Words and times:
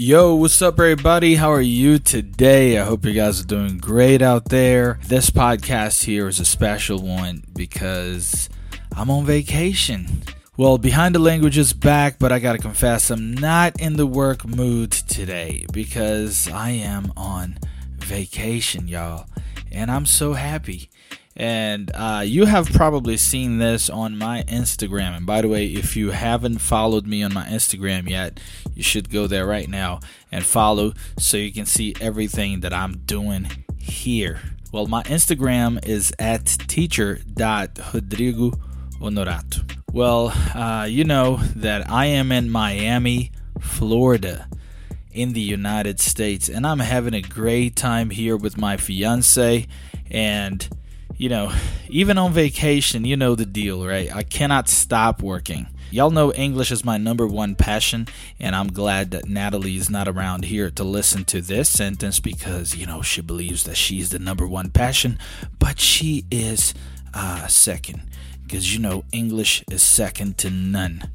Yo, 0.00 0.36
what's 0.36 0.62
up, 0.62 0.78
everybody? 0.78 1.34
How 1.34 1.50
are 1.50 1.60
you 1.60 1.98
today? 1.98 2.78
I 2.78 2.84
hope 2.84 3.04
you 3.04 3.12
guys 3.12 3.40
are 3.40 3.46
doing 3.46 3.78
great 3.78 4.22
out 4.22 4.44
there. 4.44 5.00
This 5.08 5.28
podcast 5.28 6.04
here 6.04 6.28
is 6.28 6.38
a 6.38 6.44
special 6.44 7.00
one 7.00 7.42
because 7.52 8.48
I'm 8.94 9.10
on 9.10 9.26
vacation. 9.26 10.22
Well, 10.56 10.78
Behind 10.78 11.16
the 11.16 11.18
Language 11.18 11.58
is 11.58 11.72
back, 11.72 12.20
but 12.20 12.30
I 12.30 12.38
gotta 12.38 12.58
confess, 12.58 13.10
I'm 13.10 13.34
not 13.34 13.80
in 13.80 13.96
the 13.96 14.06
work 14.06 14.46
mood 14.46 14.92
today 14.92 15.66
because 15.72 16.48
I 16.48 16.70
am 16.70 17.12
on 17.16 17.58
vacation, 17.96 18.86
y'all. 18.86 19.26
And 19.72 19.90
I'm 19.90 20.06
so 20.06 20.34
happy. 20.34 20.90
And 21.38 21.90
uh, 21.94 22.22
you 22.26 22.46
have 22.46 22.68
probably 22.72 23.16
seen 23.16 23.58
this 23.58 23.88
on 23.88 24.18
my 24.18 24.42
Instagram. 24.48 25.16
And 25.16 25.24
by 25.24 25.40
the 25.40 25.48
way, 25.48 25.66
if 25.66 25.96
you 25.96 26.10
haven't 26.10 26.58
followed 26.58 27.06
me 27.06 27.22
on 27.22 27.32
my 27.32 27.46
Instagram 27.46 28.10
yet, 28.10 28.40
you 28.74 28.82
should 28.82 29.08
go 29.08 29.28
there 29.28 29.46
right 29.46 29.68
now 29.68 30.00
and 30.32 30.44
follow 30.44 30.94
so 31.16 31.36
you 31.36 31.52
can 31.52 31.64
see 31.64 31.94
everything 32.00 32.58
that 32.60 32.72
I'm 32.72 32.98
doing 33.06 33.48
here. 33.78 34.40
Well, 34.72 34.88
my 34.88 35.04
Instagram 35.04 35.86
is 35.86 36.12
at 36.18 36.44
teacher.rodrigo 36.44 38.52
Well, 39.92 40.32
uh, 40.54 40.86
you 40.90 41.04
know 41.04 41.36
that 41.56 41.88
I 41.88 42.06
am 42.06 42.32
in 42.32 42.50
Miami, 42.50 43.30
Florida 43.60 44.48
in 45.12 45.32
the 45.32 45.40
United 45.40 46.00
States, 46.00 46.48
and 46.48 46.66
I'm 46.66 46.80
having 46.80 47.14
a 47.14 47.22
great 47.22 47.76
time 47.76 48.10
here 48.10 48.36
with 48.36 48.58
my 48.58 48.76
fiance. 48.76 49.66
And 50.10 50.68
you 51.18 51.28
know, 51.28 51.52
even 51.88 52.16
on 52.16 52.32
vacation, 52.32 53.04
you 53.04 53.16
know 53.16 53.34
the 53.34 53.44
deal, 53.44 53.84
right? 53.84 54.14
I 54.14 54.22
cannot 54.22 54.68
stop 54.68 55.20
working. 55.20 55.66
Y'all 55.90 56.10
know 56.10 56.32
English 56.32 56.70
is 56.70 56.84
my 56.84 56.96
number 56.96 57.26
one 57.26 57.54
passion, 57.54 58.06
and 58.38 58.54
I'm 58.54 58.68
glad 58.72 59.10
that 59.10 59.28
Natalie 59.28 59.76
is 59.76 59.90
not 59.90 60.06
around 60.06 60.44
here 60.44 60.70
to 60.70 60.84
listen 60.84 61.24
to 61.26 61.40
this 61.40 61.68
sentence 61.68 62.20
because, 62.20 62.76
you 62.76 62.86
know, 62.86 63.02
she 63.02 63.20
believes 63.20 63.64
that 63.64 63.76
she's 63.76 64.10
the 64.10 64.18
number 64.18 64.46
one 64.46 64.70
passion, 64.70 65.18
but 65.58 65.80
she 65.80 66.24
is 66.30 66.72
uh, 67.14 67.46
second 67.48 68.02
because, 68.44 68.72
you 68.72 68.80
know, 68.80 69.04
English 69.12 69.64
is 69.70 69.82
second 69.82 70.38
to 70.38 70.50
none. 70.50 71.10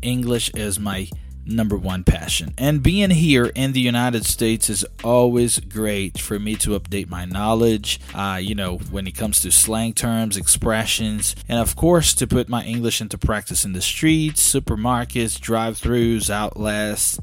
English 0.00 0.50
is 0.54 0.80
my 0.80 1.08
number 1.46 1.76
one 1.76 2.04
passion. 2.04 2.54
And 2.56 2.82
being 2.82 3.10
here 3.10 3.46
in 3.54 3.72
the 3.72 3.80
United 3.80 4.24
States 4.24 4.70
is 4.70 4.84
always 5.02 5.60
great 5.60 6.18
for 6.18 6.38
me 6.38 6.54
to 6.56 6.78
update 6.78 7.08
my 7.08 7.24
knowledge, 7.24 8.00
uh, 8.14 8.38
you 8.40 8.54
know, 8.54 8.78
when 8.78 9.06
it 9.06 9.12
comes 9.12 9.40
to 9.40 9.50
slang 9.50 9.92
terms, 9.92 10.36
expressions, 10.36 11.34
and 11.48 11.58
of 11.58 11.76
course 11.76 12.14
to 12.14 12.26
put 12.26 12.48
my 12.48 12.64
English 12.64 13.00
into 13.00 13.18
practice 13.18 13.64
in 13.64 13.72
the 13.72 13.82
streets, 13.82 14.52
supermarkets, 14.52 15.40
drive 15.40 15.80
throughs, 15.80 16.30
outlets, 16.30 17.18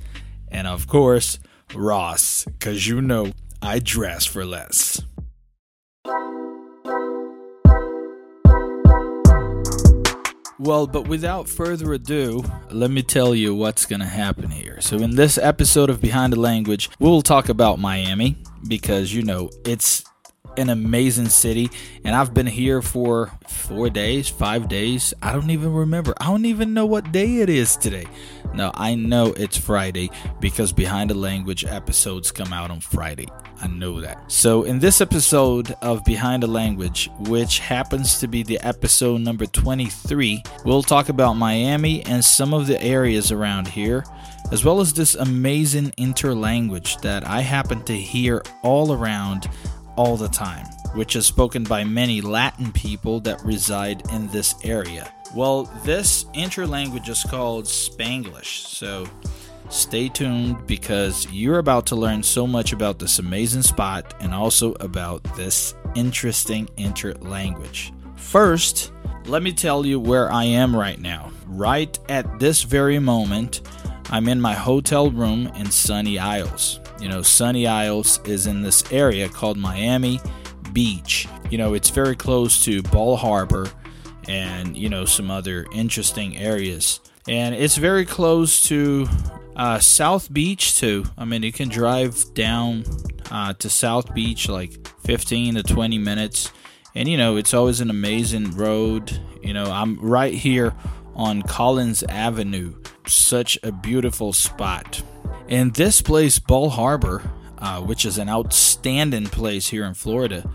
and 0.50 0.68
of 0.68 0.88
course, 0.88 1.40
Ross, 1.74 2.46
because 2.46 2.88
you 2.88 3.02
know 3.02 3.32
I 3.62 3.80
dress 3.80 4.26
for 4.26 4.46
less. 4.46 5.02
Well, 10.60 10.88
but 10.88 11.08
without 11.08 11.48
further 11.48 11.94
ado, 11.94 12.44
let 12.70 12.92
me 12.92 13.02
tell 13.02 13.34
you 13.34 13.56
what's 13.56 13.86
going 13.86 14.02
to 14.02 14.06
happen 14.06 14.50
here. 14.52 14.82
So, 14.82 14.98
in 14.98 15.16
this 15.16 15.38
episode 15.38 15.90
of 15.90 16.02
Behind 16.02 16.34
the 16.34 16.40
Language, 16.40 16.90
we'll 17.00 17.22
talk 17.22 17.48
about 17.48 17.80
Miami 17.80 18.36
because, 18.68 19.14
you 19.14 19.24
know, 19.24 19.50
it's 19.64 20.04
an 20.58 20.70
amazing 20.70 21.30
city 21.30 21.70
and 22.04 22.14
I've 22.14 22.34
been 22.34 22.46
here 22.46 22.82
for 22.82 23.32
four 23.48 23.90
days, 23.90 24.28
five 24.28 24.68
days. 24.68 25.14
I 25.22 25.32
don't 25.32 25.50
even 25.50 25.72
remember. 25.72 26.14
I 26.18 26.26
don't 26.26 26.44
even 26.44 26.74
know 26.74 26.86
what 26.86 27.14
day 27.14 27.38
it 27.38 27.50
is 27.50 27.78
today. 27.78 28.08
No, 28.54 28.72
I 28.74 28.96
know 28.96 29.28
it's 29.38 29.58
Friday 29.58 30.10
because 30.40 30.74
Behind 30.74 31.10
the 31.10 31.16
Language 31.16 31.66
episodes 31.66 32.32
come 32.32 32.52
out 32.52 32.72
on 32.72 32.80
Friday. 32.80 33.28
I 33.62 33.68
know 33.68 34.02
that. 34.02 34.32
So, 34.32 34.64
in 34.64 34.80
this 34.80 35.02
episode 35.02 35.76
of 35.82 36.04
Behind 36.06 36.44
the 36.44 36.48
Language, 36.48 37.10
which 37.20 37.60
happens 37.60 38.20
to 38.20 38.28
be 38.28 38.44
the 38.44 38.60
episode 38.62 39.22
number 39.22 39.46
23, 39.46 40.44
we'll 40.66 40.82
talk 40.82 41.10
about 41.10 41.34
Miami 41.34 42.04
and 42.06 42.24
some 42.24 42.54
of 42.54 42.68
the 42.68 42.82
areas 42.82 43.32
around 43.32 43.68
here, 43.68 44.04
as 44.52 44.64
well 44.64 44.80
as 44.80 44.94
this 44.94 45.16
amazing 45.16 45.92
interlanguage 45.98 47.02
that 47.02 47.28
I 47.28 47.42
happen 47.42 47.84
to 47.84 47.94
hear 47.94 48.42
all 48.64 48.94
around 48.94 49.50
all 49.98 50.16
the 50.16 50.30
time, 50.30 50.66
which 50.94 51.16
is 51.16 51.26
spoken 51.26 51.64
by 51.64 51.84
many 51.84 52.22
Latin 52.22 52.72
people 52.72 53.20
that 53.22 53.44
reside 53.44 54.04
in 54.12 54.28
this 54.30 54.56
area. 54.64 55.14
Well, 55.36 55.64
this 55.84 56.26
interlanguage 56.36 57.10
is 57.10 57.24
called 57.24 57.66
Spanglish. 57.66 58.66
So, 58.68 59.08
Stay 59.70 60.10
tuned 60.10 60.66
because 60.66 61.32
you're 61.32 61.60
about 61.60 61.86
to 61.86 61.96
learn 61.96 62.24
so 62.24 62.48
much 62.48 62.74
about 62.74 62.98
this 62.98 63.20
amazing 63.20 63.62
spot 63.62 64.16
and 64.20 64.34
also 64.34 64.74
about 64.80 65.24
this 65.36 65.76
interesting 65.94 66.66
interlanguage. 66.78 67.92
First, 68.16 68.92
let 69.26 69.44
me 69.44 69.54
tell 69.54 69.86
you 69.86 70.00
where 70.00 70.32
I 70.32 70.44
am 70.44 70.76
right 70.76 71.00
now. 71.00 71.32
Right 71.46 72.00
at 72.10 72.40
this 72.40 72.64
very 72.64 72.98
moment, 72.98 73.62
I'm 74.10 74.28
in 74.28 74.42
my 74.42 74.54
hotel 74.54 75.12
room 75.12 75.46
in 75.56 75.70
Sunny 75.70 76.18
Isles. 76.18 76.80
You 77.00 77.08
know, 77.08 77.22
Sunny 77.22 77.68
Isles 77.68 78.20
is 78.26 78.48
in 78.48 78.64
this 78.64 78.92
area 78.92 79.30
called 79.30 79.58
Miami 79.58 80.20
Beach. 80.74 81.28
You 81.50 81.58
know, 81.58 81.74
it's 81.74 81.90
very 81.90 82.16
close 82.16 82.64
to 82.66 82.82
Bal 82.84 83.16
Harbour 83.16 83.70
and, 84.28 84.78
you 84.78 84.90
know, 84.90 85.06
some 85.06 85.32
other 85.32 85.66
interesting 85.74 86.38
areas. 86.38 87.00
And 87.28 87.56
it's 87.56 87.78
very 87.78 88.06
close 88.06 88.62
to 88.64 89.08
uh, 89.56 89.78
South 89.80 90.32
Beach 90.32 90.78
too. 90.80 91.04
I 91.18 91.26
mean, 91.26 91.44
you 91.44 91.52
can 91.52 91.68
drive 91.68 92.34
down 92.34 92.86
uh, 93.30 93.54
to 93.54 93.70
South 93.70 94.14
Beach 94.14 94.48
like 94.48 94.88
15 95.04 95.56
to 95.56 95.64
20 95.64 95.98
minutes, 95.98 96.52
and 96.96 97.10
you 97.10 97.18
know 97.18 97.36
it's 97.36 97.54
always 97.54 97.82
an 97.82 97.90
amazing 97.90 98.56
road. 98.56 99.20
You 99.44 99.54
know, 99.54 99.66
I'm 99.66 100.00
right 100.00 100.34
here 100.34 100.74
on 101.14 101.42
Collins 101.42 102.04
Avenue, 102.04 102.82
such 103.06 103.60
a 103.62 103.72
beautiful 103.72 104.32
spot. 104.32 105.02
And 105.50 105.74
this 105.74 106.02
place, 106.02 106.40
Bal 106.40 106.70
Harbour, 106.70 107.30
uh, 107.60 107.82
which 107.82 108.06
is 108.06 108.18
an 108.18 108.30
outstanding 108.30 109.26
place 109.26 109.68
here 109.68 109.86
in 109.86 109.94
Florida 109.94 110.50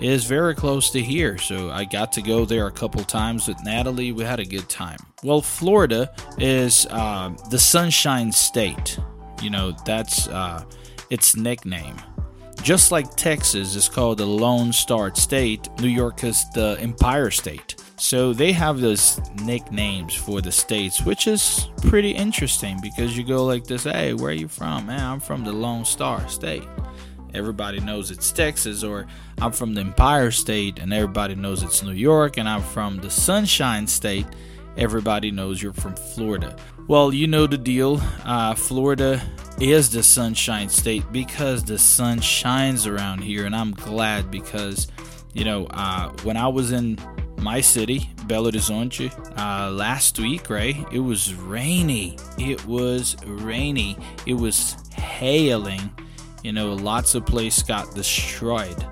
is 0.00 0.24
very 0.24 0.54
close 0.54 0.90
to 0.90 1.00
here, 1.00 1.38
so 1.38 1.70
I 1.70 1.84
got 1.84 2.12
to 2.12 2.22
go 2.22 2.44
there 2.44 2.66
a 2.66 2.72
couple 2.72 3.04
times 3.04 3.46
with 3.46 3.62
Natalie. 3.64 4.12
We 4.12 4.24
had 4.24 4.40
a 4.40 4.44
good 4.44 4.68
time. 4.68 4.98
Well, 5.22 5.40
Florida 5.40 6.12
is 6.38 6.86
uh, 6.90 7.34
the 7.50 7.58
Sunshine 7.58 8.32
State. 8.32 8.98
You 9.40 9.50
know, 9.50 9.72
that's 9.84 10.28
uh, 10.28 10.64
its 11.10 11.36
nickname. 11.36 11.96
Just 12.62 12.92
like 12.92 13.16
Texas 13.16 13.74
is 13.74 13.88
called 13.88 14.18
the 14.18 14.26
Lone 14.26 14.72
Star 14.72 15.14
State, 15.14 15.68
New 15.80 15.88
York 15.88 16.24
is 16.24 16.44
the 16.50 16.76
Empire 16.80 17.30
State. 17.30 17.76
So 18.02 18.32
they 18.32 18.50
have 18.52 18.80
those 18.80 19.20
nicknames 19.42 20.14
for 20.14 20.40
the 20.40 20.50
states, 20.50 21.02
which 21.02 21.28
is 21.28 21.68
pretty 21.82 22.10
interesting 22.10 22.78
because 22.82 23.16
you 23.16 23.24
go 23.24 23.44
like 23.44 23.64
this 23.64 23.84
hey, 23.84 24.12
where 24.12 24.30
are 24.30 24.34
you 24.34 24.48
from? 24.48 24.86
Man, 24.86 25.00
I'm 25.00 25.20
from 25.20 25.44
the 25.44 25.52
Lone 25.52 25.84
Star 25.84 26.28
State 26.28 26.64
everybody 27.34 27.80
knows 27.80 28.10
it's 28.10 28.30
Texas, 28.32 28.84
or 28.84 29.06
I'm 29.40 29.52
from 29.52 29.74
the 29.74 29.80
Empire 29.80 30.30
State 30.30 30.78
and 30.78 30.92
everybody 30.92 31.34
knows 31.34 31.62
it's 31.62 31.82
New 31.82 31.92
York, 31.92 32.36
and 32.36 32.48
I'm 32.48 32.62
from 32.62 32.98
the 32.98 33.10
Sunshine 33.10 33.86
State, 33.86 34.26
everybody 34.76 35.30
knows 35.30 35.62
you're 35.62 35.72
from 35.72 35.94
Florida. 35.94 36.56
Well, 36.88 37.14
you 37.14 37.26
know 37.26 37.46
the 37.46 37.58
deal. 37.58 38.00
Uh, 38.24 38.54
Florida 38.54 39.22
is 39.60 39.90
the 39.90 40.02
Sunshine 40.02 40.68
State 40.68 41.04
because 41.12 41.64
the 41.64 41.78
sun 41.78 42.20
shines 42.20 42.86
around 42.86 43.22
here, 43.22 43.46
and 43.46 43.54
I'm 43.54 43.72
glad 43.72 44.30
because, 44.30 44.88
you 45.32 45.44
know, 45.44 45.66
uh, 45.66 46.10
when 46.24 46.36
I 46.36 46.48
was 46.48 46.72
in 46.72 46.98
my 47.42 47.60
city, 47.60 48.10
Belo 48.26 48.50
Horizonte, 48.50 49.10
uh, 49.38 49.70
last 49.70 50.18
week, 50.18 50.48
right? 50.48 50.76
It 50.92 51.00
was 51.00 51.34
rainy. 51.34 52.16
It 52.38 52.64
was 52.66 53.16
rainy. 53.24 53.96
It 54.26 54.34
was 54.34 54.76
hailing 54.94 55.90
you 56.42 56.52
know, 56.52 56.72
lots 56.72 57.14
of 57.14 57.24
places 57.24 57.62
got 57.62 57.94
destroyed. 57.94 58.84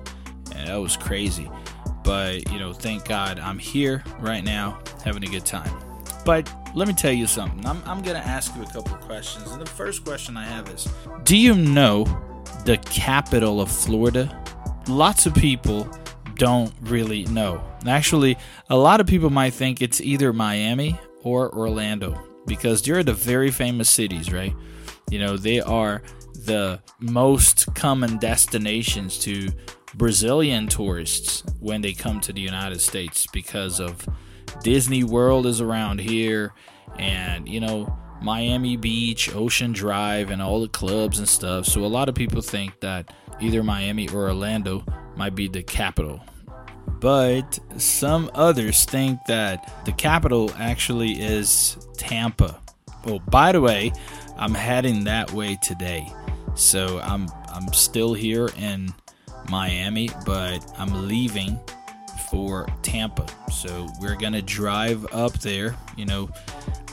And 0.54 0.68
that 0.68 0.76
was 0.76 0.96
crazy. 0.96 1.50
But, 2.04 2.50
you 2.50 2.58
know, 2.58 2.72
thank 2.72 3.04
God 3.04 3.38
I'm 3.38 3.58
here 3.58 4.04
right 4.20 4.42
now 4.42 4.78
having 5.04 5.24
a 5.24 5.26
good 5.26 5.44
time. 5.44 5.72
But 6.24 6.52
let 6.74 6.86
me 6.86 6.94
tell 6.94 7.12
you 7.12 7.26
something. 7.26 7.64
I'm, 7.66 7.82
I'm 7.86 8.02
going 8.02 8.20
to 8.20 8.26
ask 8.26 8.54
you 8.54 8.62
a 8.62 8.66
couple 8.66 8.94
of 8.94 9.00
questions. 9.00 9.50
And 9.50 9.60
the 9.60 9.66
first 9.66 10.04
question 10.04 10.36
I 10.36 10.44
have 10.44 10.68
is 10.68 10.88
Do 11.24 11.36
you 11.36 11.54
know 11.54 12.04
the 12.64 12.78
capital 12.78 13.60
of 13.60 13.70
Florida? 13.70 14.36
Lots 14.86 15.26
of 15.26 15.34
people 15.34 15.88
don't 16.40 16.72
really 16.80 17.24
know. 17.26 17.62
Actually, 17.86 18.38
a 18.70 18.76
lot 18.76 18.98
of 18.98 19.06
people 19.06 19.28
might 19.28 19.52
think 19.52 19.82
it's 19.82 20.00
either 20.00 20.32
Miami 20.32 20.98
or 21.22 21.54
Orlando 21.54 22.18
because 22.46 22.80
they're 22.80 23.02
the 23.02 23.12
very 23.12 23.50
famous 23.50 23.90
cities, 23.90 24.32
right? 24.32 24.54
You 25.10 25.18
know, 25.18 25.36
they 25.36 25.60
are 25.60 26.02
the 26.32 26.80
most 26.98 27.74
common 27.74 28.16
destinations 28.16 29.18
to 29.18 29.50
Brazilian 29.94 30.66
tourists 30.66 31.44
when 31.58 31.82
they 31.82 31.92
come 31.92 32.22
to 32.22 32.32
the 32.32 32.40
United 32.40 32.80
States 32.80 33.26
because 33.34 33.78
of 33.78 34.08
Disney 34.62 35.04
World 35.04 35.44
is 35.44 35.60
around 35.60 36.00
here 36.00 36.54
and 36.98 37.46
you 37.46 37.60
know 37.60 37.94
Miami 38.22 38.78
Beach, 38.78 39.34
Ocean 39.34 39.72
Drive, 39.72 40.30
and 40.30 40.40
all 40.40 40.62
the 40.62 40.68
clubs 40.68 41.18
and 41.18 41.28
stuff. 41.28 41.66
So 41.66 41.84
a 41.84 41.86
lot 41.86 42.08
of 42.08 42.14
people 42.14 42.40
think 42.40 42.80
that 42.80 43.12
either 43.40 43.62
Miami 43.62 44.08
or 44.08 44.28
Orlando 44.28 44.84
might 45.16 45.34
be 45.34 45.48
the 45.48 45.62
capital. 45.62 46.20
But 47.00 47.58
some 47.78 48.30
others 48.34 48.84
think 48.84 49.24
that 49.26 49.84
the 49.84 49.92
capital 49.92 50.52
actually 50.58 51.12
is 51.12 51.78
Tampa. 51.96 52.60
Well, 53.04 53.20
by 53.20 53.52
the 53.52 53.60
way, 53.60 53.92
I'm 54.36 54.54
heading 54.54 55.04
that 55.04 55.32
way 55.32 55.56
today. 55.62 56.12
So 56.54 57.00
I'm 57.00 57.28
I'm 57.48 57.72
still 57.72 58.12
here 58.14 58.50
in 58.56 58.92
Miami, 59.48 60.10
but 60.26 60.60
I'm 60.78 61.08
leaving 61.08 61.58
for 62.30 62.66
Tampa. 62.82 63.26
So 63.50 63.88
we're 64.00 64.16
going 64.16 64.34
to 64.34 64.42
drive 64.42 65.06
up 65.12 65.32
there. 65.40 65.76
You 65.96 66.06
know, 66.06 66.30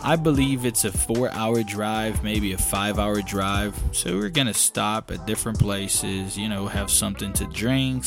I 0.04 0.16
believe 0.16 0.66
it's 0.66 0.86
a 0.86 0.92
four 0.92 1.30
hour 1.32 1.64
drive, 1.64 2.24
maybe 2.24 2.54
a 2.54 2.58
five 2.58 3.00
hour 3.00 3.22
drive. 3.22 3.76
So 3.92 4.16
we're 4.16 4.30
going 4.30 4.48
to 4.48 4.54
stop 4.54 5.12
at 5.12 5.26
different 5.26 5.60
places, 5.60 6.38
you 6.38 6.50
know, 6.50 6.68
have 6.68 6.90
something 6.90 7.34
to 7.34 7.46
drink, 7.46 8.06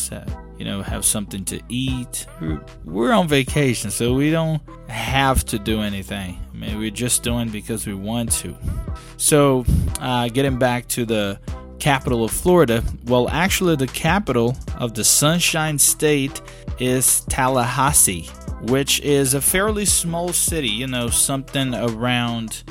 you 0.59 0.65
know, 0.65 0.83
have 0.83 1.05
something 1.05 1.45
to 1.47 1.61
eat. 1.69 2.27
We're 2.85 3.13
on 3.13 3.29
vacation, 3.29 3.91
so 3.91 4.15
we 4.15 4.31
don't 4.31 4.63
have 4.89 5.45
to 5.47 5.59
do 5.59 5.81
anything. 5.83 6.39
I 6.53 6.57
mean, 6.57 6.79
we're 6.79 6.91
just 6.91 7.23
doing 7.23 7.49
because 7.49 7.87
we 7.87 7.95
want 7.95 8.33
to. 8.33 8.55
So, 9.17 9.65
uh, 10.01 10.29
getting 10.29 10.59
back 10.59 10.87
to 10.89 11.05
the 11.05 11.41
capital 11.79 12.25
of 12.25 12.31
Florida, 12.31 12.85
well, 13.07 13.29
actually, 13.31 13.77
the 13.77 13.87
capital 13.87 14.57
of 14.79 14.95
the 14.95 15.05
Sunshine 15.05 15.79
State 15.79 16.41
is 16.79 17.23
Tallahassee, 17.23 18.29
which 18.63 19.01
is 19.01 19.35
a 19.35 19.41
fairly 19.41 19.85
small 19.85 20.33
city, 20.33 20.69
you 20.69 20.87
know, 20.87 21.09
something 21.09 21.75
around, 21.75 22.63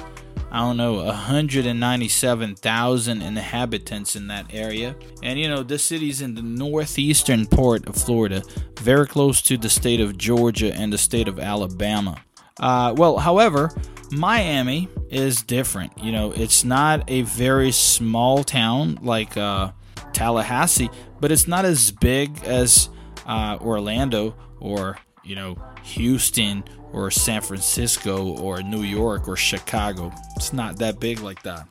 I 0.52 0.60
don't 0.60 0.78
know, 0.78 1.04
197,000 1.04 3.22
inhabitants 3.22 4.16
in 4.16 4.28
that 4.28 4.46
area. 4.54 4.96
And, 5.24 5.40
you 5.40 5.48
know, 5.48 5.64
this 5.64 5.84
city's 5.84 6.22
in 6.22 6.36
the 6.36 6.42
northeastern 6.42 7.48
part 7.48 7.88
of 7.88 7.96
Florida, 7.96 8.44
very 8.80 9.08
close 9.08 9.42
to 9.44 9.58
the 9.58 9.70
state 9.70 10.00
of 10.00 10.18
Georgia 10.18 10.74
and 10.74 10.94
the 10.94 10.98
state 10.98 11.28
of 11.28 11.40
Alabama. 11.40 12.18
Uh, 12.60 12.94
well, 12.96 13.18
however, 13.18 13.72
Miami 14.12 14.90
is 15.10 15.42
different. 15.42 15.98
You 15.98 16.12
know, 16.12 16.32
it's 16.32 16.64
not 16.64 17.10
a 17.10 17.22
very 17.22 17.72
small 17.72 18.44
town 18.44 19.00
like 19.02 19.38
uh, 19.38 19.72
Tallahassee, 20.14 20.90
but 21.20 21.32
it's 21.32 21.48
not 21.48 21.66
as 21.66 21.92
big 21.92 22.44
as 22.44 22.90
uh, 23.26 23.58
Orlando 23.62 24.36
or 24.60 24.98
you 25.30 25.36
know 25.36 25.56
Houston 25.84 26.64
or 26.92 27.12
San 27.12 27.42
Francisco 27.42 28.36
or 28.40 28.64
New 28.64 28.82
York 28.82 29.28
or 29.28 29.36
Chicago. 29.38 30.12
It's 30.36 30.52
not 30.52 30.78
that 30.78 31.00
big 31.00 31.20
like 31.20 31.44
that. 31.44 31.68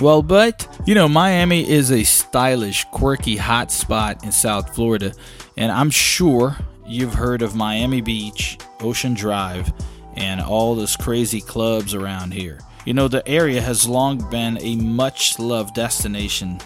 Well, 0.00 0.22
but 0.22 0.66
you 0.86 0.94
know, 0.94 1.08
Miami 1.08 1.68
is 1.68 1.92
a 1.92 2.02
stylish, 2.02 2.84
quirky 2.86 3.36
hot 3.36 3.70
spot 3.70 4.24
in 4.24 4.32
South 4.32 4.74
Florida, 4.74 5.12
and 5.56 5.70
I'm 5.70 5.90
sure 5.90 6.56
you've 6.86 7.14
heard 7.14 7.42
of 7.42 7.54
Miami 7.54 8.00
Beach, 8.00 8.58
Ocean 8.80 9.14
Drive, 9.14 9.70
and 10.16 10.40
all 10.40 10.74
those 10.74 10.96
crazy 10.96 11.42
clubs 11.42 11.94
around 11.94 12.32
here. 12.32 12.58
You 12.86 12.94
know, 12.94 13.08
the 13.08 13.26
area 13.28 13.60
has 13.60 13.86
long 13.86 14.28
been 14.30 14.58
a 14.60 14.74
much 14.76 15.38
loved 15.38 15.74
destination 15.74 16.58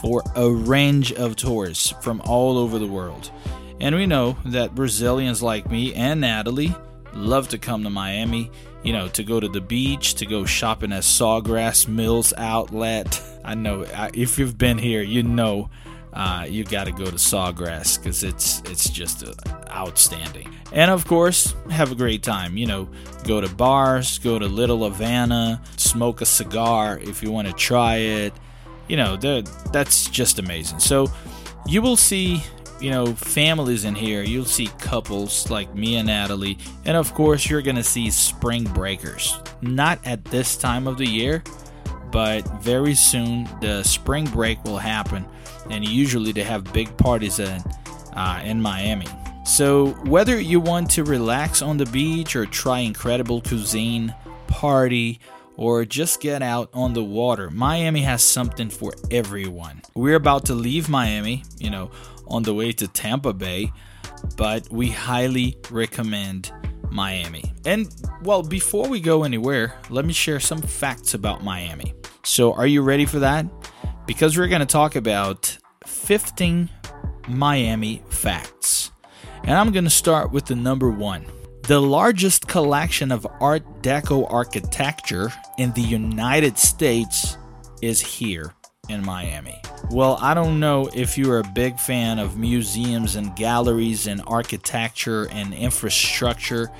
for 0.00 0.22
a 0.36 0.48
range 0.48 1.12
of 1.12 1.34
tourists 1.36 1.90
from 2.00 2.22
all 2.24 2.56
over 2.56 2.78
the 2.78 2.86
world. 2.86 3.30
And 3.80 3.94
we 3.94 4.06
know 4.06 4.36
that 4.46 4.74
Brazilians 4.74 5.42
like 5.42 5.70
me 5.70 5.94
and 5.94 6.20
Natalie 6.20 6.74
love 7.12 7.48
to 7.48 7.58
come 7.58 7.84
to 7.84 7.90
Miami, 7.90 8.50
you 8.82 8.92
know, 8.92 9.08
to 9.08 9.22
go 9.22 9.40
to 9.40 9.48
the 9.48 9.60
beach, 9.60 10.14
to 10.14 10.26
go 10.26 10.44
shopping 10.44 10.92
at 10.92 11.02
Sawgrass 11.02 11.88
Mills 11.88 12.32
Outlet. 12.36 13.22
I 13.44 13.54
know 13.54 13.86
if 14.14 14.38
you've 14.38 14.58
been 14.58 14.78
here, 14.78 15.02
you 15.02 15.22
know 15.22 15.70
uh, 16.12 16.46
you 16.48 16.64
got 16.64 16.84
to 16.84 16.92
go 16.92 17.04
to 17.04 17.12
Sawgrass 17.12 17.98
because 17.98 18.24
it's 18.24 18.60
it's 18.62 18.88
just 18.88 19.24
uh, 19.24 19.32
outstanding. 19.70 20.52
And 20.72 20.90
of 20.90 21.06
course, 21.06 21.54
have 21.70 21.92
a 21.92 21.94
great 21.94 22.22
time. 22.22 22.56
You 22.56 22.66
know, 22.66 22.88
go 23.24 23.40
to 23.40 23.48
bars, 23.54 24.18
go 24.18 24.38
to 24.38 24.46
Little 24.46 24.84
Havana, 24.84 25.62
smoke 25.76 26.20
a 26.20 26.26
cigar 26.26 26.98
if 26.98 27.22
you 27.22 27.30
want 27.30 27.46
to 27.48 27.54
try 27.54 27.96
it. 27.96 28.32
You 28.88 28.96
know, 28.96 29.16
that's 29.16 30.08
just 30.08 30.38
amazing. 30.38 30.80
So 30.80 31.12
you 31.66 31.82
will 31.82 31.96
see 31.96 32.42
you 32.80 32.90
know, 32.90 33.06
families 33.06 33.84
in 33.84 33.94
here. 33.94 34.22
You'll 34.22 34.44
see 34.44 34.68
couples 34.78 35.50
like 35.50 35.74
me 35.74 35.96
and 35.96 36.06
Natalie. 36.06 36.58
And 36.84 36.96
of 36.96 37.14
course, 37.14 37.48
you're 37.48 37.62
to 37.76 37.82
see 37.82 38.10
spring 38.10 38.64
breakers. 38.64 39.38
Not 39.60 39.98
at 40.04 40.24
this 40.24 40.56
time 40.56 40.86
of 40.86 40.98
the 40.98 41.06
year, 41.06 41.42
but 42.10 42.42
very 42.62 42.94
soon 42.94 43.48
the 43.60 43.82
spring 43.82 44.26
break 44.26 44.62
will 44.64 44.78
happen. 44.78 45.26
And 45.70 45.86
usually 45.86 46.32
they 46.32 46.44
have 46.44 46.72
big 46.72 46.96
parties 46.96 47.38
in, 47.38 47.62
uh, 48.14 48.42
in 48.44 48.60
Miami. 48.60 49.06
So, 49.44 49.92
whether 50.04 50.38
you 50.38 50.60
want 50.60 50.90
to 50.90 51.04
relax 51.04 51.62
on 51.62 51.78
the 51.78 51.86
beach 51.86 52.36
or 52.36 52.44
try 52.44 52.80
incredible 52.80 53.40
cuisine, 53.40 54.14
party, 54.46 55.20
or 55.56 55.84
just 55.84 56.20
get 56.20 56.42
out 56.42 56.68
on 56.74 56.92
the 56.92 57.02
water, 57.02 57.50
Miami 57.50 58.02
has 58.02 58.22
something 58.22 58.68
for 58.68 58.92
everyone. 59.10 59.82
We're 59.94 60.16
about 60.16 60.46
to 60.46 60.54
leave 60.54 60.88
Miami, 60.88 61.44
you 61.58 61.70
know, 61.70 61.90
on 62.28 62.42
the 62.42 62.54
way 62.54 62.72
to 62.72 62.88
Tampa 62.88 63.32
Bay, 63.32 63.72
but 64.36 64.70
we 64.70 64.90
highly 64.90 65.56
recommend 65.70 66.52
Miami. 66.90 67.52
And 67.64 67.88
well, 68.22 68.42
before 68.42 68.88
we 68.88 69.00
go 69.00 69.24
anywhere, 69.24 69.74
let 69.90 70.04
me 70.04 70.12
share 70.12 70.40
some 70.40 70.62
facts 70.62 71.14
about 71.14 71.44
Miami. 71.44 71.94
So, 72.24 72.52
are 72.52 72.66
you 72.66 72.82
ready 72.82 73.06
for 73.06 73.18
that? 73.20 73.46
Because 74.06 74.36
we're 74.36 74.48
going 74.48 74.60
to 74.60 74.66
talk 74.66 74.96
about 74.96 75.58
15 75.86 76.68
Miami 77.28 78.02
facts. 78.08 78.90
And 79.44 79.52
I'm 79.52 79.72
going 79.72 79.84
to 79.84 79.90
start 79.90 80.32
with 80.32 80.46
the 80.46 80.56
number 80.56 80.90
one. 80.90 81.26
The 81.62 81.80
largest 81.80 82.48
collection 82.48 83.12
of 83.12 83.26
Art 83.40 83.82
Deco 83.82 84.30
architecture 84.32 85.32
in 85.58 85.72
the 85.72 85.82
United 85.82 86.58
States 86.58 87.36
is 87.82 88.00
here 88.00 88.54
in 88.88 89.04
Miami. 89.04 89.60
Well, 89.90 90.18
I 90.20 90.34
don't 90.34 90.60
know 90.60 90.88
if 90.94 91.16
you're 91.16 91.38
a 91.38 91.48
big 91.54 91.78
fan 91.78 92.18
of 92.18 92.36
museums 92.36 93.16
and 93.16 93.34
galleries 93.36 94.06
and 94.06 94.22
architecture 94.26 95.28
and 95.30 95.54
infrastructure. 95.54 96.70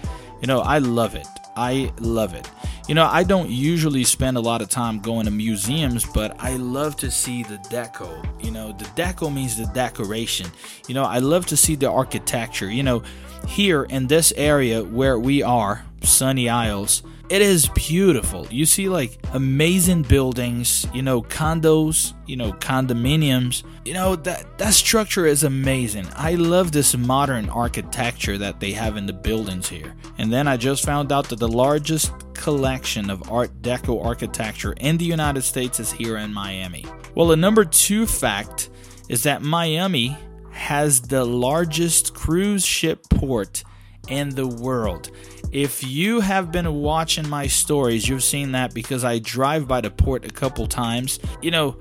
You 0.41 0.47
know, 0.47 0.61
I 0.61 0.79
love 0.79 1.15
it. 1.15 1.27
I 1.57 1.93
love 1.99 2.35
it. 2.35 2.49
You 2.87 2.95
know, 2.95 3.05
I 3.05 3.25
don't 3.25 3.51
usually 3.51 4.05
spend 4.05 4.37
a 4.37 4.41
lot 4.41 4.63
of 4.63 4.69
time 4.69 5.01
going 5.01 5.25
to 5.25 5.31
museums, 5.31 6.07
but 6.07 6.37
I 6.39 6.57
love 6.57 6.97
to 6.99 7.11
see 7.11 7.43
the 7.43 7.57
deco. 7.57 8.25
You 8.43 8.53
know, 8.53 8.73
the 8.73 8.85
deco 8.85 9.33
means 9.33 9.57
the 9.57 9.67
decoration. 9.67 10.47
You 10.87 10.95
know, 10.95 11.05
I 11.05 11.19
love 11.19 11.47
to 11.47 11.57
see 11.57 11.75
the 11.75 11.91
architecture. 11.91 12.71
You 12.71 12.85
know, 12.85 13.03
here 13.47 13.83
in 13.85 14.07
this 14.07 14.33
area 14.37 14.85
where 14.85 15.19
we 15.19 15.43
are, 15.43 15.85
Sunny 16.03 16.49
Isles, 16.49 17.03
it 17.31 17.43
is 17.43 17.69
beautiful. 17.69 18.47
You 18.51 18.65
see 18.65 18.89
like 18.89 19.19
amazing 19.33 20.03
buildings, 20.03 20.87
you 20.95 21.03
know, 21.03 21.23
condos, 21.23 22.15
you 22.27 22.37
know, 22.37 22.53
condominiums. 22.53 23.65
You 23.85 23.95
know, 23.95 24.17
that 24.17 24.59
that 24.59 24.75
structure 24.75 25.27
is 25.27 25.45
amazing. 25.45 26.07
I 26.15 26.35
love 26.35 26.73
this 26.73 26.97
modern 26.97 27.49
architecture 27.51 28.39
that 28.39 28.61
they 28.61 28.73
have 28.73 28.97
in 28.97 29.07
the 29.07 29.13
buildings 29.13 29.69
here. 29.69 29.95
And 30.19 30.33
then 30.33 30.49
I 30.49 30.57
just 30.57 30.85
found 30.85 31.13
out 31.13 31.29
that 31.29 31.39
the 31.39 31.49
largest 31.49 32.13
collection 32.35 33.11
of 33.11 33.31
Art 33.31 33.63
Deco 33.63 34.05
architecture 34.05 34.75
in 34.79 34.97
the 34.97 35.05
United 35.05 35.43
States 35.43 35.81
is 35.81 35.93
here 35.93 36.17
in 36.17 36.33
Miami. 36.33 36.85
Well, 37.15 37.27
the 37.27 37.37
number 37.37 37.65
2 37.65 38.07
fact 38.07 38.71
is 39.09 39.23
that 39.25 39.43
Miami 39.43 40.17
has 40.51 41.01
the 41.01 41.25
largest 41.25 42.15
cruise 42.15 42.65
ship 42.65 43.09
port 43.11 43.65
in 44.09 44.31
the 44.31 44.47
world. 44.47 45.11
If 45.53 45.83
you 45.83 46.21
have 46.21 46.53
been 46.53 46.75
watching 46.75 47.27
my 47.27 47.47
stories, 47.47 48.07
you've 48.07 48.23
seen 48.23 48.53
that 48.53 48.75
because 48.75 49.03
I 49.03 49.19
drive 49.19 49.67
by 49.67 49.81
the 49.81 49.91
port 49.91 50.27
a 50.27 50.31
couple 50.31 50.67
times. 50.67 51.19
You 51.41 51.51
know, 51.51 51.77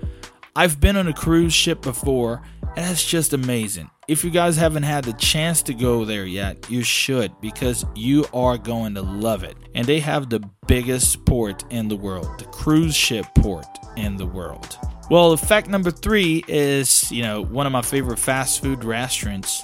I've 0.56 0.80
been 0.80 0.96
on 0.96 1.08
a 1.08 1.14
cruise 1.14 1.54
ship 1.54 1.82
before, 1.82 2.42
and 2.62 2.86
that's 2.86 3.06
just 3.06 3.34
amazing. 3.34 3.90
If 4.08 4.24
you 4.24 4.30
guys 4.30 4.56
haven't 4.56 4.84
had 4.84 5.04
the 5.04 5.12
chance 5.14 5.62
to 5.64 5.74
go 5.74 6.06
there 6.06 6.26
yet, 6.26 6.70
you 6.70 6.82
should 6.82 7.34
because 7.42 7.86
you 7.94 8.26
are 8.34 8.58
going 8.58 8.96
to 8.96 9.02
love 9.02 9.44
it. 9.44 9.58
And 9.76 9.86
they 9.86 10.00
have 10.00 10.30
the 10.30 10.40
biggest 10.66 11.26
port 11.26 11.66
in 11.70 11.90
the 11.90 11.98
world, 11.98 12.40
the 12.40 12.46
cruise 12.46 12.96
ship 12.96 13.26
port 13.36 13.68
in 13.98 14.16
the 14.16 14.26
world. 14.26 14.78
Well, 15.10 15.36
fact 15.36 15.68
number 15.68 15.92
three 15.92 16.44
is, 16.48 17.12
you 17.12 17.22
know, 17.22 17.44
one 17.44 17.66
of 17.66 17.74
my 17.74 17.82
favorite 17.82 18.20
fast 18.20 18.62
food 18.62 18.86
restaurants. 18.86 19.62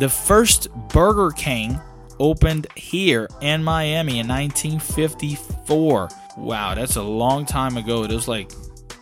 The 0.00 0.08
first 0.08 0.68
Burger 0.88 1.30
King 1.30 1.80
opened 2.18 2.66
here 2.76 3.28
in 3.40 3.62
Miami 3.62 4.18
in 4.18 4.28
1954. 4.28 6.08
Wow, 6.36 6.74
that's 6.74 6.96
a 6.96 7.02
long 7.02 7.46
time 7.46 7.76
ago. 7.76 8.04
It 8.04 8.10
was 8.10 8.28
like 8.28 8.50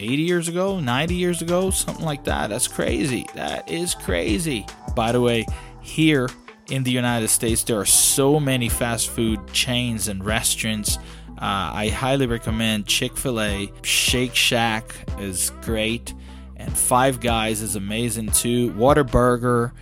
80 0.00 0.22
years 0.22 0.48
ago, 0.48 0.80
90 0.80 1.14
years 1.14 1.42
ago, 1.42 1.70
something 1.70 2.04
like 2.04 2.24
that. 2.24 2.50
That's 2.50 2.68
crazy. 2.68 3.26
That 3.34 3.70
is 3.70 3.94
crazy. 3.94 4.66
By 4.94 5.12
the 5.12 5.20
way, 5.20 5.46
here 5.80 6.28
in 6.70 6.82
the 6.82 6.90
United 6.90 7.28
States, 7.28 7.62
there 7.64 7.78
are 7.78 7.86
so 7.86 8.40
many 8.40 8.68
fast 8.68 9.10
food 9.10 9.40
chains 9.52 10.08
and 10.08 10.24
restaurants. 10.24 10.98
Uh, 11.30 11.70
I 11.74 11.88
highly 11.88 12.26
recommend 12.26 12.86
Chick 12.86 13.16
fil 13.16 13.40
A. 13.40 13.72
Shake 13.82 14.34
Shack 14.34 14.94
is 15.18 15.50
great. 15.62 16.14
And 16.56 16.72
Five 16.76 17.20
Guys 17.20 17.60
is 17.60 17.74
amazing 17.74 18.28
too. 18.28 18.72
Whataburger. 18.74 19.72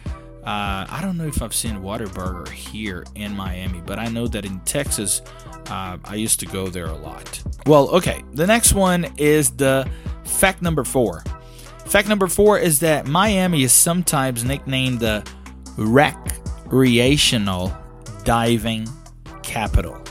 Uh, 0.40 0.86
I 0.88 1.00
don't 1.02 1.18
know 1.18 1.26
if 1.26 1.42
I've 1.42 1.54
seen 1.54 1.76
Whataburger 1.76 2.48
here 2.48 3.04
in 3.14 3.36
Miami, 3.36 3.82
but 3.84 3.98
I 3.98 4.08
know 4.08 4.26
that 4.28 4.46
in 4.46 4.60
Texas, 4.60 5.20
uh, 5.68 5.98
I 6.02 6.14
used 6.14 6.40
to 6.40 6.46
go 6.46 6.68
there 6.68 6.86
a 6.86 6.96
lot. 6.96 7.42
Well, 7.66 7.90
okay. 7.90 8.24
The 8.32 8.46
next 8.46 8.72
one 8.72 9.06
is 9.18 9.50
the 9.50 9.88
fact 10.24 10.62
number 10.62 10.82
four. 10.82 11.22
Fact 11.86 12.08
number 12.08 12.26
four 12.26 12.58
is 12.58 12.80
that 12.80 13.06
Miami 13.06 13.64
is 13.64 13.72
sometimes 13.72 14.44
nicknamed 14.44 15.00
the 15.00 15.28
recreational 15.76 17.76
diving 18.24 18.88
capital. 19.42 20.02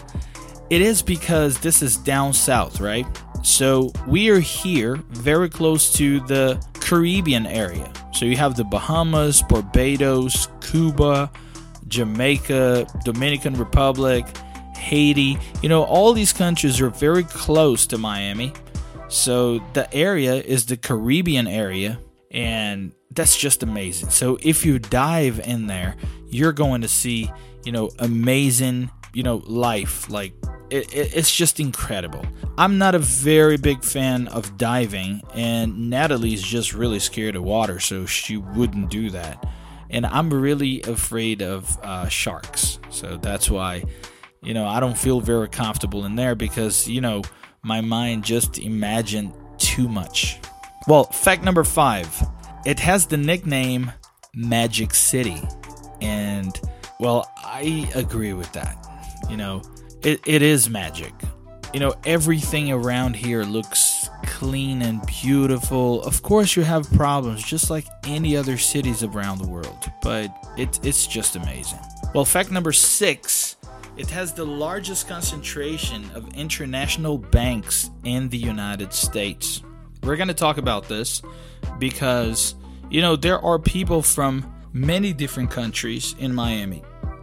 It 0.70 0.82
is 0.82 1.02
because 1.02 1.60
this 1.60 1.82
is 1.82 1.98
down 1.98 2.34
south, 2.34 2.80
right? 2.80 3.08
So 3.42 3.92
we 4.08 4.30
are 4.30 4.40
here 4.40 4.98
very 5.10 5.50
close 5.50 5.92
to 5.94 6.20
the 6.28 6.64
Caribbean 6.76 7.48
area. 7.48 7.92
So 8.20 8.26
you 8.26 8.36
have 8.36 8.56
the 8.56 8.66
Bahamas, 8.66 9.42
Barbados, 9.44 10.50
Cuba, 10.60 11.32
Jamaica, 11.88 12.86
Dominican 13.06 13.54
Republic, 13.54 14.26
Haiti. 14.76 15.38
You 15.62 15.70
know, 15.70 15.84
all 15.84 16.12
these 16.12 16.34
countries 16.34 16.82
are 16.82 16.90
very 16.90 17.24
close 17.24 17.88
to 17.88 17.98
Miami. 17.98 18.52
So 19.08 19.60
the 19.72 19.88
area 19.94 20.34
is 20.34 20.66
the 20.66 20.76
Caribbean 20.76 21.48
area, 21.48 21.98
and 22.30 22.92
that's 23.12 23.38
just 23.38 23.64
amazing. 23.64 24.10
So 24.10 24.38
if 24.44 24.66
you 24.66 24.80
dive 24.80 25.40
in 25.40 25.68
there, 25.68 25.96
you're 26.28 26.52
going 26.52 26.82
to 26.82 26.90
see, 26.90 27.32
you 27.64 27.72
know, 27.72 27.90
amazing, 28.00 28.92
you 29.14 29.24
know, 29.24 29.42
life. 29.46 30.10
Like 30.10 30.34
it, 30.70 30.94
it, 30.94 31.16
it's 31.16 31.34
just 31.34 31.60
incredible. 31.60 32.26
I'm 32.58 32.78
not 32.78 32.96
a 32.96 33.00
very 33.00 33.58
big 33.58 33.84
fan 33.84 34.28
of 34.28 34.58
diving, 34.58 35.22
and 35.34 35.90
Natalie's 35.90 36.44
just 36.44 36.74
really 36.74 37.00
scared 37.00 37.36
of 37.36 37.44
water, 37.44 37.80
so 37.80 38.06
she 38.06 38.38
wouldn't 38.38 38.90
do 38.90 39.10
that. 39.12 39.48
And 39.90 40.06
I'm 40.06 40.32
really 40.32 40.82
afraid 40.84 41.42
of 41.42 41.78
uh, 41.82 42.08
sharks, 42.08 42.80
so 42.90 43.18
that's 43.18 43.50
why, 43.50 43.84
you 44.44 44.54
know, 44.54 44.68
I 44.68 44.80
don't 44.80 44.98
feel 44.98 45.20
very 45.20 45.50
comfortable 45.50 46.06
in 46.06 46.16
there 46.16 46.36
because, 46.36 46.88
you 46.88 47.02
know, 47.02 47.24
my 47.64 47.82
mind 47.82 48.24
just 48.24 48.60
imagined 48.60 49.34
too 49.58 49.88
much. 49.88 50.40
Well, 50.88 51.06
fact 51.06 51.44
number 51.44 51.64
five 51.64 52.08
it 52.66 52.80
has 52.80 53.06
the 53.06 53.18
nickname 53.18 53.92
Magic 54.36 54.94
City. 54.94 55.42
And, 56.02 56.60
well, 57.00 57.30
I 57.38 57.90
agree 57.96 58.34
with 58.34 58.52
that. 58.54 58.89
You 59.30 59.38
know, 59.38 59.62
it, 60.02 60.22
it 60.26 60.42
is 60.42 60.70
magic. 60.70 61.14
You 61.74 61.80
know, 61.80 61.94
everything 62.04 62.72
around 62.72 63.16
here 63.16 63.44
looks 63.44 64.10
clean 64.26 64.82
and 64.82 65.06
beautiful. 65.06 66.02
Of 66.04 66.24
course, 66.24 66.56
you 66.56 66.64
have 66.64 66.92
problems 66.94 67.44
just 67.44 67.70
like 67.70 67.86
any 68.06 68.36
other 68.36 68.58
cities 68.58 69.04
around 69.04 69.38
the 69.38 69.48
world, 69.48 69.92
but 70.02 70.36
it, 70.58 70.80
it's 70.84 71.06
just 71.06 71.36
amazing. 71.36 71.80
Well, 72.16 72.26
fact 72.26 72.50
number 72.50 72.72
six 72.72 73.58
it 74.00 74.10
has 74.12 74.32
the 74.32 74.46
largest 74.46 75.10
concentration 75.10 76.10
of 76.16 76.34
international 76.34 77.18
banks 77.18 77.92
in 78.06 78.30
the 78.30 78.38
United 78.38 78.94
States. 78.94 79.62
We're 80.04 80.16
going 80.16 80.30
to 80.30 80.34
talk 80.34 80.58
about 80.58 80.88
this 80.88 81.22
because, 81.80 82.56
you 82.90 83.02
know, 83.02 83.18
there 83.18 83.42
are 83.42 83.60
people 83.60 84.02
from 84.02 84.54
many 84.72 85.12
different 85.12 85.52
countries 85.52 86.16
in 86.18 86.34
Miami. 86.34 86.82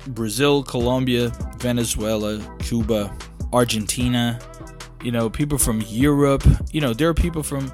Brazil, 0.09 0.63
Colombia, 0.63 1.33
Venezuela, 1.59 2.41
Cuba, 2.59 3.17
Argentina, 3.53 4.39
you 5.03 5.13
know, 5.13 5.31
people 5.31 5.59
from 5.59 5.83
Europe, 5.83 6.45
you 6.73 6.81
know, 6.81 6.93
there 6.93 7.09
are 7.09 7.15
people 7.15 7.43
from 7.43 7.71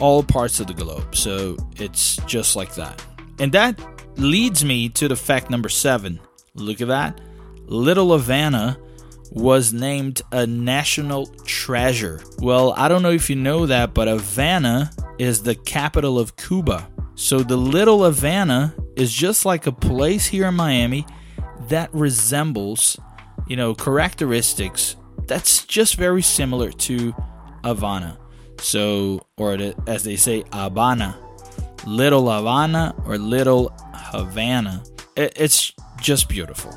all 0.00 0.22
parts 0.22 0.60
of 0.60 0.66
the 0.66 0.74
globe. 0.74 1.14
So 1.14 1.56
it's 1.76 2.16
just 2.26 2.56
like 2.56 2.74
that. 2.74 3.02
And 3.38 3.52
that 3.52 3.80
leads 4.16 4.64
me 4.64 4.88
to 4.90 5.08
the 5.08 5.16
fact 5.16 5.50
number 5.50 5.68
seven. 5.68 6.20
Look 6.54 6.80
at 6.80 6.88
that. 6.88 7.20
Little 7.66 8.12
Havana 8.12 8.78
was 9.30 9.72
named 9.72 10.22
a 10.30 10.46
national 10.46 11.26
treasure. 11.44 12.22
Well, 12.38 12.74
I 12.76 12.88
don't 12.88 13.02
know 13.02 13.10
if 13.10 13.28
you 13.28 13.36
know 13.36 13.66
that, 13.66 13.94
but 13.94 14.06
Havana 14.06 14.90
is 15.18 15.42
the 15.42 15.54
capital 15.54 16.18
of 16.18 16.36
Cuba. 16.36 16.88
So 17.14 17.42
the 17.42 17.56
Little 17.56 18.04
Havana 18.04 18.74
is 18.96 19.12
just 19.12 19.44
like 19.44 19.66
a 19.66 19.72
place 19.72 20.26
here 20.26 20.46
in 20.46 20.54
Miami 20.54 21.06
that 21.68 21.92
resembles, 21.92 22.98
you 23.46 23.56
know, 23.56 23.74
characteristics 23.74 24.96
that's 25.26 25.64
just 25.64 25.96
very 25.96 26.22
similar 26.22 26.70
to 26.70 27.14
Havana. 27.62 28.18
So, 28.60 29.26
or 29.36 29.56
as 29.86 30.04
they 30.04 30.16
say, 30.16 30.44
Habana, 30.52 31.16
Little 31.86 32.30
Havana 32.30 32.94
or 33.06 33.18
Little 33.18 33.72
Havana. 33.94 34.82
It's 35.16 35.72
just 36.00 36.28
beautiful. 36.28 36.72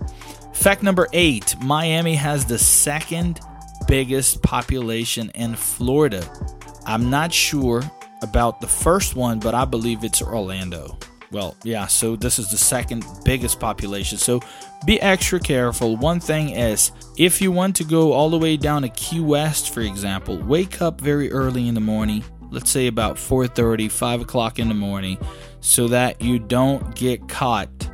Fact 0.54 0.84
number 0.84 1.08
eight 1.14 1.56
Miami 1.62 2.16
has 2.16 2.46
the 2.46 2.58
second 2.58 3.40
biggest 3.88 4.42
population 4.42 5.32
in 5.36 5.56
Florida. 5.56 6.24
I'm 6.86 7.10
not 7.10 7.34
sure 7.34 7.84
about 8.22 8.62
the 8.62 8.68
first 8.68 9.16
one, 9.16 9.40
but 9.40 9.54
I 9.54 9.66
believe 9.66 10.04
it's 10.04 10.22
Orlando. 10.22 10.98
Well, 11.32 11.58
yeah, 11.64 11.88
so 11.88 12.16
this 12.16 12.40
is 12.40 12.50
the 12.50 12.58
second 12.58 13.06
biggest 13.26 13.60
population. 13.60 14.18
So 14.18 14.40
be 14.86 15.02
extra 15.02 15.40
careful. 15.40 15.98
One 15.98 16.20
thing 16.20 16.52
is, 16.52 16.92
if 17.18 17.42
you 17.42 17.52
want 17.52 17.76
to 17.78 17.84
go 17.84 18.14
all 18.14 18.30
the 18.30 18.38
way 18.38 18.56
down 18.58 18.84
to 18.84 18.90
Key 18.90 19.20
West, 19.20 19.74
for 19.74 19.82
example, 19.82 20.38
wake 20.38 20.82
up 20.82 21.02
very 21.02 21.32
early 21.32 21.68
in 21.68 21.74
the 21.74 21.82
morning. 21.82 22.24
Let's 22.50 22.72
say 22.72 22.88
about 22.88 23.18
4:30, 23.18 23.90
5 23.92 24.22
o'clock 24.22 24.58
in 24.58 24.70
the 24.70 24.74
morning, 24.74 25.18
so 25.60 25.90
that 25.90 26.22
you 26.22 26.40
don't 26.40 26.96
get 26.96 27.28
caught 27.28 27.90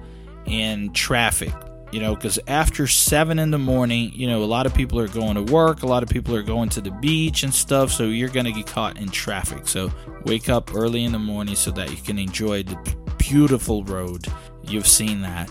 in 0.45 0.93
traffic. 0.93 1.53
You 1.91 1.99
know, 1.99 2.15
because 2.15 2.39
after 2.47 2.87
seven 2.87 3.37
in 3.37 3.51
the 3.51 3.59
morning, 3.59 4.11
you 4.15 4.27
know, 4.27 4.43
a 4.43 4.45
lot 4.45 4.65
of 4.65 4.73
people 4.73 4.99
are 4.99 5.07
going 5.07 5.35
to 5.35 5.53
work, 5.53 5.83
a 5.83 5.85
lot 5.85 6.01
of 6.01 6.09
people 6.09 6.35
are 6.35 6.41
going 6.41 6.69
to 6.69 6.81
the 6.81 6.89
beach 6.89 7.43
and 7.43 7.53
stuff, 7.53 7.91
so 7.91 8.05
you're 8.05 8.29
gonna 8.29 8.51
get 8.51 8.65
caught 8.65 8.97
in 8.97 9.09
traffic. 9.09 9.67
So 9.67 9.91
wake 10.25 10.49
up 10.49 10.73
early 10.73 11.03
in 11.03 11.11
the 11.11 11.19
morning 11.19 11.55
so 11.55 11.69
that 11.71 11.91
you 11.91 11.97
can 11.97 12.17
enjoy 12.17 12.63
the 12.63 12.75
beautiful 13.29 13.83
road. 13.83 14.27
You've 14.63 14.87
seen 14.87 15.21
that. 15.21 15.49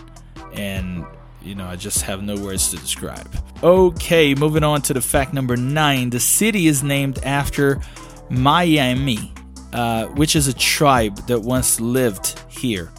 And, 0.55 1.05
you 1.43 1.55
know, 1.55 1.67
I 1.67 1.77
just 1.77 2.03
have 2.03 2.23
no 2.23 2.37
words 2.37 2.71
to 2.71 2.77
describe. 2.77 3.29
Okay, 3.63 4.35
moving 4.35 4.65
on 4.65 4.83
to 4.83 4.95
the 4.95 5.01
fact 5.01 5.33
number 5.33 5.57
nine. 5.57 6.11
The 6.11 6.21
city 6.21 6.67
is 6.67 6.83
named 6.83 7.19
after 7.25 7.81
Miami, 8.29 9.33
uh, 9.73 10.07
which 10.07 10.37
is 10.37 10.49
a 10.49 10.55
tribe 10.55 11.17
that 11.29 11.41
once 11.41 11.81
lived 11.81 12.39
here. 12.49 12.93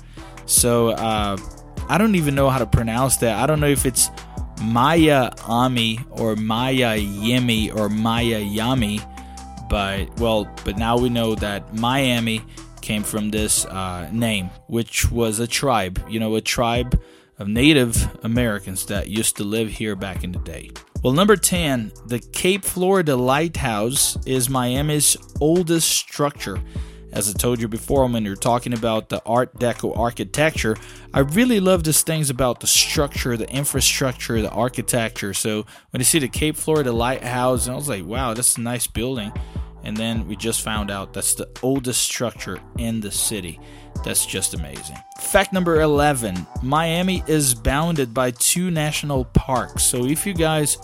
So, 0.46 0.90
uh, 0.90 1.38
I 1.90 1.98
don't 1.98 2.16
even 2.16 2.34
know 2.34 2.50
how 2.50 2.60
to 2.60 2.66
pronounce 2.66 3.18
that. 3.18 3.38
I 3.38 3.46
don't 3.46 3.60
know 3.60 3.68
if 3.68 3.86
it's 3.86 4.10
Maya 4.62 5.32
Ami 5.46 6.00
or 6.12 6.36
Maya 6.36 6.98
Yemi 6.98 7.76
or 7.76 7.90
Maya 7.90 8.42
Yami, 8.42 9.02
but 9.70 10.20
well, 10.20 10.48
but 10.64 10.78
now 10.78 10.98
we 10.98 11.10
know 11.10 11.36
that 11.36 11.74
Miami 11.76 12.42
came 12.84 13.02
from 13.02 13.32
this 13.32 13.66
uh, 13.66 14.10
name, 14.12 14.50
which 14.68 15.10
was 15.10 15.40
a 15.40 15.48
tribe, 15.48 16.04
you 16.10 16.20
know, 16.20 16.36
a 16.36 16.42
tribe 16.42 17.02
of 17.40 17.48
Native 17.48 17.96
Americans 18.24 18.86
that 18.88 19.08
used 19.08 19.38
to 19.38 19.44
live 19.44 19.70
here 19.70 19.96
back 19.96 20.24
in 20.24 20.34
the 20.34 20.40
day. 20.40 20.70
Well, 21.02 21.14
number 21.14 21.36
10, 21.36 21.94
the 22.06 22.20
Cape 22.20 22.64
Florida 22.64 23.16
Lighthouse 23.16 24.18
is 24.26 24.50
Miami's 24.50 25.18
oldest 25.40 25.90
structure. 25.90 26.62
As 27.14 27.30
I 27.30 27.34
told 27.34 27.62
you 27.62 27.68
before, 27.68 28.06
when 28.08 28.26
you're 28.26 28.36
talking 28.36 28.74
about 28.74 29.10
the 29.10 29.22
Art 29.26 29.58
Deco 29.60 29.98
architecture, 29.98 30.76
I 31.14 31.20
really 31.20 31.60
love 31.60 31.84
these 31.84 32.02
things 32.02 32.30
about 32.30 32.60
the 32.60 32.68
structure, 32.68 33.38
the 33.38 33.50
infrastructure, 33.50 34.42
the 34.42 34.50
architecture. 34.50 35.34
So 35.34 35.66
when 35.92 36.02
you 36.02 36.06
see 36.06 36.20
the 36.20 36.28
Cape 36.28 36.58
Florida 36.58 36.92
Lighthouse, 36.92 37.68
I 37.68 37.76
was 37.76 37.88
like, 37.88 38.06
wow, 38.06 38.34
that's 38.34 38.58
a 38.58 38.62
nice 38.62 38.88
building. 38.88 39.32
And 39.84 39.98
then 39.98 40.28
we 40.28 40.36
just 40.36 40.62
found 40.62 40.90
out 40.90 41.14
that's 41.14 41.36
the 41.36 41.50
oldest 41.62 42.02
structure 42.02 42.60
in 42.78 43.02
the 43.02 43.12
city. 43.12 43.60
That's 44.04 44.26
just 44.26 44.54
amazing. 44.54 44.98
Fact 45.20 45.54
number 45.54 45.82
11 45.82 46.48
Miami 46.62 47.24
is 47.28 47.54
bounded 47.54 48.14
by 48.14 48.32
two 48.32 48.72
national 48.72 49.26
parks. 49.26 49.84
So 49.84 50.06
if 50.06 50.26
you 50.26 50.34
guys 50.34 50.78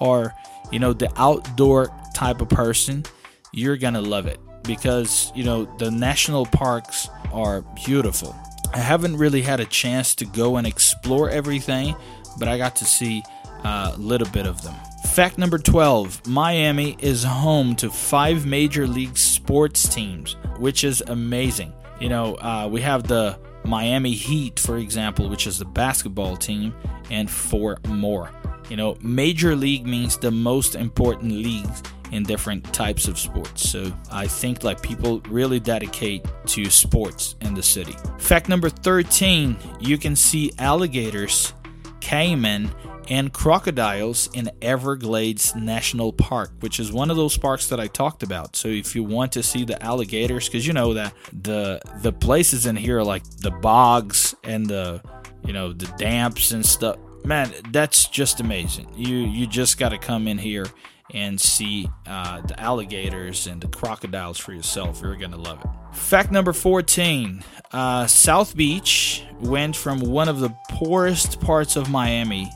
are, 0.00 0.34
you 0.70 0.78
know, 0.78 0.92
the 0.92 1.10
outdoor 1.16 1.88
type 2.14 2.40
of 2.40 2.48
person, 2.48 3.04
you're 3.52 3.76
going 3.76 3.94
to 3.94 4.00
love 4.00 4.26
it 4.26 4.38
because, 4.62 5.32
you 5.34 5.44
know, 5.44 5.64
the 5.78 5.90
national 5.90 6.46
parks 6.46 7.08
are 7.32 7.62
beautiful. 7.84 8.34
I 8.72 8.78
haven't 8.78 9.16
really 9.16 9.42
had 9.42 9.60
a 9.60 9.66
chance 9.66 10.14
to 10.16 10.24
go 10.24 10.56
and 10.56 10.66
explore 10.66 11.28
everything, 11.28 11.94
but 12.38 12.48
I 12.48 12.56
got 12.56 12.76
to 12.76 12.84
see 12.84 13.22
uh, 13.64 13.92
a 13.94 13.98
little 13.98 14.28
bit 14.28 14.46
of 14.46 14.62
them. 14.62 14.74
Fact 15.12 15.36
number 15.36 15.58
12 15.58 16.26
Miami 16.26 16.96
is 16.98 17.22
home 17.22 17.76
to 17.76 17.90
five 17.90 18.46
major 18.46 18.86
league 18.86 19.18
sports 19.18 19.86
teams, 19.86 20.36
which 20.56 20.84
is 20.84 21.02
amazing. 21.06 21.74
You 22.00 22.08
know, 22.08 22.36
uh, 22.36 22.66
we 22.72 22.80
have 22.80 23.06
the 23.06 23.38
Miami 23.62 24.14
Heat, 24.14 24.58
for 24.58 24.78
example, 24.78 25.28
which 25.28 25.46
is 25.46 25.58
the 25.58 25.66
basketball 25.66 26.38
team, 26.38 26.74
and 27.10 27.30
four 27.30 27.78
more. 27.88 28.30
You 28.70 28.78
know, 28.78 28.96
major 29.02 29.54
league 29.54 29.86
means 29.86 30.16
the 30.16 30.30
most 30.30 30.76
important 30.76 31.32
leagues 31.32 31.82
in 32.10 32.22
different 32.22 32.72
types 32.72 33.06
of 33.06 33.18
sports. 33.18 33.68
So 33.68 33.92
I 34.10 34.26
think 34.26 34.64
like 34.64 34.80
people 34.80 35.20
really 35.28 35.60
dedicate 35.60 36.24
to 36.46 36.70
sports 36.70 37.36
in 37.42 37.52
the 37.52 37.62
city. 37.62 37.96
Fact 38.16 38.48
number 38.48 38.70
13, 38.70 39.58
you 39.78 39.98
can 39.98 40.16
see 40.16 40.52
alligators, 40.58 41.52
caiman, 42.00 42.70
and 43.08 43.32
crocodiles 43.32 44.28
in 44.32 44.50
Everglades 44.60 45.54
National 45.54 46.12
Park, 46.12 46.52
which 46.60 46.78
is 46.78 46.92
one 46.92 47.10
of 47.10 47.16
those 47.16 47.36
parks 47.36 47.68
that 47.68 47.80
I 47.80 47.86
talked 47.86 48.22
about. 48.22 48.56
So 48.56 48.68
if 48.68 48.94
you 48.94 49.04
want 49.04 49.32
to 49.32 49.42
see 49.42 49.64
the 49.64 49.82
alligators, 49.82 50.48
because 50.48 50.66
you 50.66 50.72
know 50.72 50.94
that 50.94 51.14
the 51.32 51.80
the 52.02 52.12
places 52.12 52.66
in 52.66 52.76
here 52.76 52.98
are 52.98 53.04
like 53.04 53.24
the 53.38 53.50
bogs 53.50 54.34
and 54.44 54.66
the 54.66 55.02
you 55.44 55.52
know 55.52 55.72
the 55.72 55.86
damps 55.98 56.52
and 56.52 56.64
stuff. 56.64 56.98
Man, 57.24 57.52
that's 57.70 58.06
just 58.06 58.40
amazing. 58.40 58.88
You 58.96 59.16
you 59.16 59.46
just 59.46 59.78
got 59.78 59.90
to 59.90 59.98
come 59.98 60.26
in 60.26 60.38
here 60.38 60.66
and 61.14 61.40
see 61.40 61.88
uh, 62.06 62.40
the 62.40 62.58
alligators 62.58 63.46
and 63.46 63.60
the 63.60 63.68
crocodiles 63.68 64.38
for 64.38 64.52
yourself. 64.52 65.00
You're 65.02 65.16
gonna 65.16 65.36
love 65.36 65.60
it. 65.60 65.96
Fact 65.96 66.32
number 66.32 66.52
14: 66.52 67.44
uh, 67.72 68.06
South 68.06 68.56
Beach 68.56 69.24
went 69.40 69.76
from 69.76 70.00
one 70.00 70.28
of 70.28 70.40
the 70.40 70.54
poorest 70.70 71.40
parts 71.40 71.76
of 71.76 71.90
Miami 71.90 72.50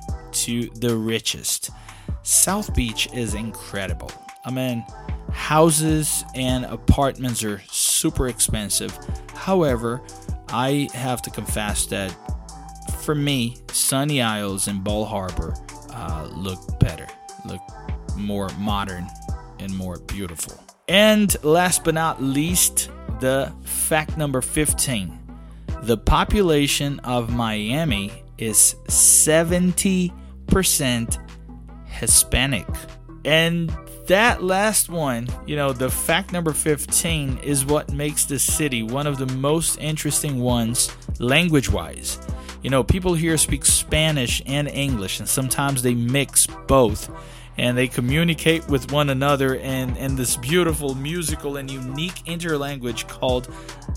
to 0.45 0.69
the 0.71 0.97
richest. 0.97 1.71
South 2.23 2.75
Beach 2.75 3.09
is 3.12 3.35
incredible. 3.35 4.11
I 4.45 4.50
mean, 4.50 4.85
houses 5.33 6.25
and 6.35 6.64
apartments 6.64 7.43
are 7.43 7.61
super 7.71 8.28
expensive. 8.28 8.97
However, 9.35 10.02
I 10.49 10.88
have 10.95 11.23
to 11.23 11.31
confess 11.31 11.87
that 11.87 12.14
for 13.00 13.14
me, 13.14 13.57
Sunny 13.73 14.23
Isles 14.23 14.69
and 14.69 14.83
Bal 14.83 15.05
Harbour 15.05 15.55
uh, 15.93 16.28
look 16.33 16.78
better, 16.78 17.07
look 17.45 17.61
more 18.16 18.49
modern 18.59 19.07
and 19.59 19.76
more 19.76 19.99
beautiful. 19.99 20.62
And 20.88 21.35
last 21.45 21.85
but 21.85 21.95
not 21.95 22.23
least, 22.23 22.90
the 23.21 23.52
fact 23.64 24.16
number 24.16 24.40
15 24.40 25.26
the 25.83 25.97
population 25.97 26.99
of 27.00 27.31
Miami 27.31 28.11
is 28.38 28.75
70 28.88 30.12
percent 30.56 31.18
Hispanic. 31.84 32.66
And 33.26 33.70
that 34.06 34.42
last 34.42 34.88
one, 34.88 35.28
you 35.44 35.54
know, 35.54 35.75
the 35.75 35.90
fact 35.90 36.32
number 36.32 36.54
15 36.54 37.40
is 37.44 37.66
what 37.66 37.92
makes 37.92 38.25
the 38.25 38.38
city 38.38 38.82
one 38.82 39.06
of 39.06 39.18
the 39.18 39.26
most 39.26 39.76
interesting 39.76 40.40
ones 40.40 40.90
language 41.18 41.68
wise. 41.68 42.18
You 42.62 42.70
know, 42.70 42.82
people 42.82 43.12
here 43.12 43.36
speak 43.36 43.66
Spanish 43.66 44.40
and 44.46 44.66
English, 44.66 45.20
and 45.20 45.28
sometimes 45.28 45.82
they 45.82 45.92
mix 45.92 46.46
both 46.66 47.10
and 47.58 47.76
they 47.76 47.86
communicate 47.86 48.66
with 48.66 48.90
one 48.90 49.10
another 49.10 49.56
in, 49.56 49.94
in 49.98 50.16
this 50.16 50.38
beautiful 50.38 50.94
musical 50.94 51.58
and 51.58 51.70
unique 51.70 52.25
interlanguage 52.25 53.06
called 53.08 53.48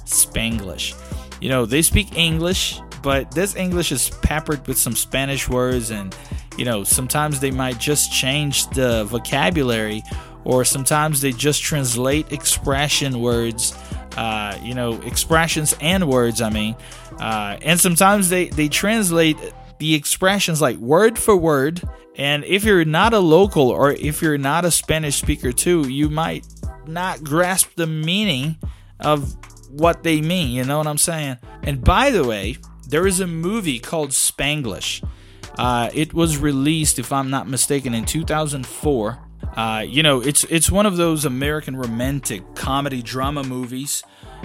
Spanglish. 0.03 0.93
You 1.41 1.47
know, 1.47 1.65
they 1.65 1.81
speak 1.81 2.17
English, 2.17 2.81
but 3.01 3.31
this 3.31 3.55
English 3.55 3.91
is 3.91 4.09
peppered 4.21 4.67
with 4.67 4.77
some 4.77 4.95
Spanish 4.95 5.47
words, 5.47 5.91
and 5.91 6.15
you 6.59 6.65
know, 6.65 6.83
sometimes 6.83 7.39
they 7.39 7.51
might 7.51 7.79
just 7.79 8.11
change 8.11 8.67
the 8.71 9.05
vocabulary, 9.05 10.03
or 10.43 10.65
sometimes 10.65 11.21
they 11.21 11.31
just 11.31 11.61
translate 11.61 12.33
expression 12.33 13.21
words, 13.21 13.73
uh, 14.17 14.57
you 14.61 14.73
know, 14.73 15.01
expressions 15.03 15.73
and 15.79 16.09
words, 16.09 16.41
I 16.41 16.49
mean, 16.49 16.75
uh, 17.19 17.57
and 17.61 17.79
sometimes 17.79 18.29
they, 18.29 18.49
they 18.49 18.67
translate 18.67 19.37
the 19.79 19.95
expressions 19.95 20.61
like 20.61 20.75
word 20.77 21.17
for 21.17 21.37
word. 21.37 21.81
And 22.17 22.43
if 22.43 22.65
you're 22.65 22.83
not 22.83 23.13
a 23.13 23.19
local 23.19 23.69
or 23.69 23.93
if 23.93 24.21
you're 24.21 24.37
not 24.37 24.65
a 24.65 24.71
Spanish 24.71 25.15
speaker 25.15 25.53
too, 25.53 25.87
you 25.87 26.09
might 26.09 26.45
not 26.85 27.23
grasp 27.23 27.69
the 27.75 27.88
meaning 27.88 28.57
of 28.99 29.38
what 29.71 30.03
they 30.03 30.19
mean. 30.19 30.51
You 30.51 30.65
know 30.65 30.77
what 30.77 30.88
I'm 30.88 30.97
saying? 30.97 31.38
And 31.63 31.81
by 31.81 32.10
the 32.10 32.25
way, 32.25 32.57
there 32.89 33.07
is 33.07 33.21
a 33.21 33.27
movie 33.27 33.79
called 33.79 34.10
Spanglish. 34.10 35.01
Uh, 35.57 35.89
it 35.93 36.13
was 36.13 36.38
released, 36.38 36.99
if 36.99 37.12
I'm 37.12 37.29
not 37.29 37.47
mistaken, 37.47 37.93
in 37.93 38.05
2004. 38.05 39.19
Uh, 39.55 39.83
you 39.85 40.03
know, 40.03 40.21
it's 40.21 40.43
it's 40.45 40.69
one 40.69 40.85
of 40.85 40.97
those 40.97 41.25
American 41.25 41.75
romantic 41.75 42.55
comedy 42.55 43.01
drama 43.01 43.43
movies, 43.43 44.03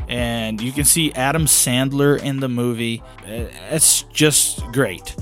and 0.08 0.60
you 0.60 0.72
can 0.72 0.84
see 0.84 1.12
Adam 1.12 1.46
Sandler 1.46 2.20
in 2.20 2.40
the 2.40 2.48
movie. 2.48 3.02
Uh, 3.22 3.46
it's 3.70 4.02
just 4.12 4.64
great. 4.72 5.14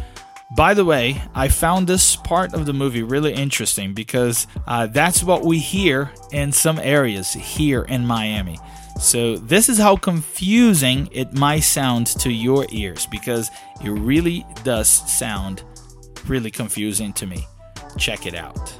By 0.54 0.74
the 0.74 0.84
way, 0.84 1.22
I 1.34 1.48
found 1.48 1.86
this 1.86 2.14
part 2.14 2.52
of 2.52 2.66
the 2.66 2.74
movie 2.74 3.02
really 3.02 3.32
interesting 3.32 3.94
because 3.94 4.46
uh, 4.66 4.86
that's 4.86 5.24
what 5.24 5.44
we 5.44 5.58
hear 5.58 6.12
in 6.30 6.52
some 6.52 6.78
areas 6.78 7.32
here 7.32 7.82
in 7.84 8.06
Miami. 8.06 8.58
So, 9.00 9.38
this 9.38 9.70
is 9.70 9.78
how 9.78 9.96
confusing 9.96 11.08
it 11.10 11.32
might 11.32 11.60
sound 11.60 12.08
to 12.18 12.30
your 12.30 12.66
ears 12.70 13.06
because 13.06 13.50
it 13.82 13.88
really 13.88 14.44
does 14.62 14.88
sound 15.10 15.62
really 16.28 16.50
confusing 16.50 17.12
to 17.14 17.26
me. 17.26 17.46
Check 17.98 18.26
it 18.26 18.34
out. 18.34 18.70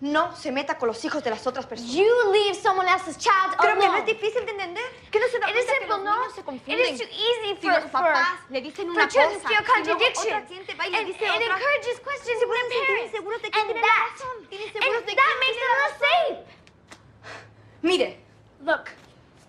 No 0.00 0.32
se 0.36 0.50
meta 0.52 0.76
con 0.76 0.88
los 0.88 1.02
hijos 1.04 1.24
de 1.24 1.30
las 1.30 1.46
otras 1.46 1.64
personas. 1.66 1.94
You 1.94 2.30
leave 2.30 2.54
someone 2.54 2.86
else's 2.86 3.16
child 3.16 3.56
Creo 3.56 3.72
que 3.78 3.86
no 3.86 3.92
alone. 3.94 4.00
es 4.00 4.06
difícil 4.06 4.44
de 4.44 4.50
entender. 4.52 4.84
¿Qué 5.10 5.18
no 5.18 5.26
se 5.28 5.38
da 5.38 5.48
It 5.50 5.56
is 5.56 5.64
cuenta 5.64 5.72
que 5.72 5.78
simple, 5.78 5.96
los 5.96 6.04
no? 6.04 6.18
niños 6.20 6.34
se 6.34 6.40
It 6.40 6.44
confunden? 6.44 6.94
is 6.94 7.00
too 7.00 7.08
easy 7.08 7.56
Si 7.60 7.66
for, 7.66 7.70
los 7.80 7.90
papás 7.90 8.28
for, 8.28 8.52
le 8.52 8.60
dicen 8.60 8.90
una 8.90 9.08
children 9.08 9.40
cosa 9.40 9.42
to 9.42 9.48
feel 9.48 9.62
y 9.64 9.84
luego 9.86 10.04
otra 10.20 10.46
gente 10.46 10.74
va 10.74 10.86
y 10.86 10.90
le 10.90 10.98
And, 10.98 11.06
dice 11.08 11.24
and 11.26 11.34
otra, 11.42 11.56
encourages 11.56 12.00
questions 12.04 12.38
se 12.38 12.44
from 12.44 12.48
pueden 12.48 12.68
sentir 12.68 12.86
parents. 12.86 13.14
inseguros 13.14 13.42
de 13.42 13.50
que 13.50 13.58
And 13.60 13.66
tienen 13.66 13.82
la 13.82 13.88
that, 13.88 14.10
razón. 14.12 14.48
Tienen 14.50 14.68
and 14.68 14.76
seguros 14.76 15.00
de 15.00 15.06
que 15.08 15.16
that 15.16 15.24
tienen 15.24 15.40
makes 15.40 15.56
la 15.56 15.64
them 15.64 15.80
razón. 15.80 16.36
unsafe. 16.36 16.54
Mire, 17.82 18.18
Look, 18.64 18.84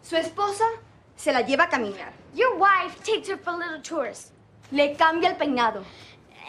su 0.04 0.16
esposa 0.16 0.66
se 1.18 1.32
la 1.34 1.42
lleva 1.42 1.66
a 1.66 1.70
caminar. 1.70 2.14
your 2.34 2.56
wife 2.58 2.96
takes 3.04 3.28
her 3.30 3.38
for 3.38 3.54
little 3.54 3.82
tours. 3.82 4.32
Le 4.72 4.96
cambia 4.96 5.30
el 5.32 5.36
peinado. 5.36 5.84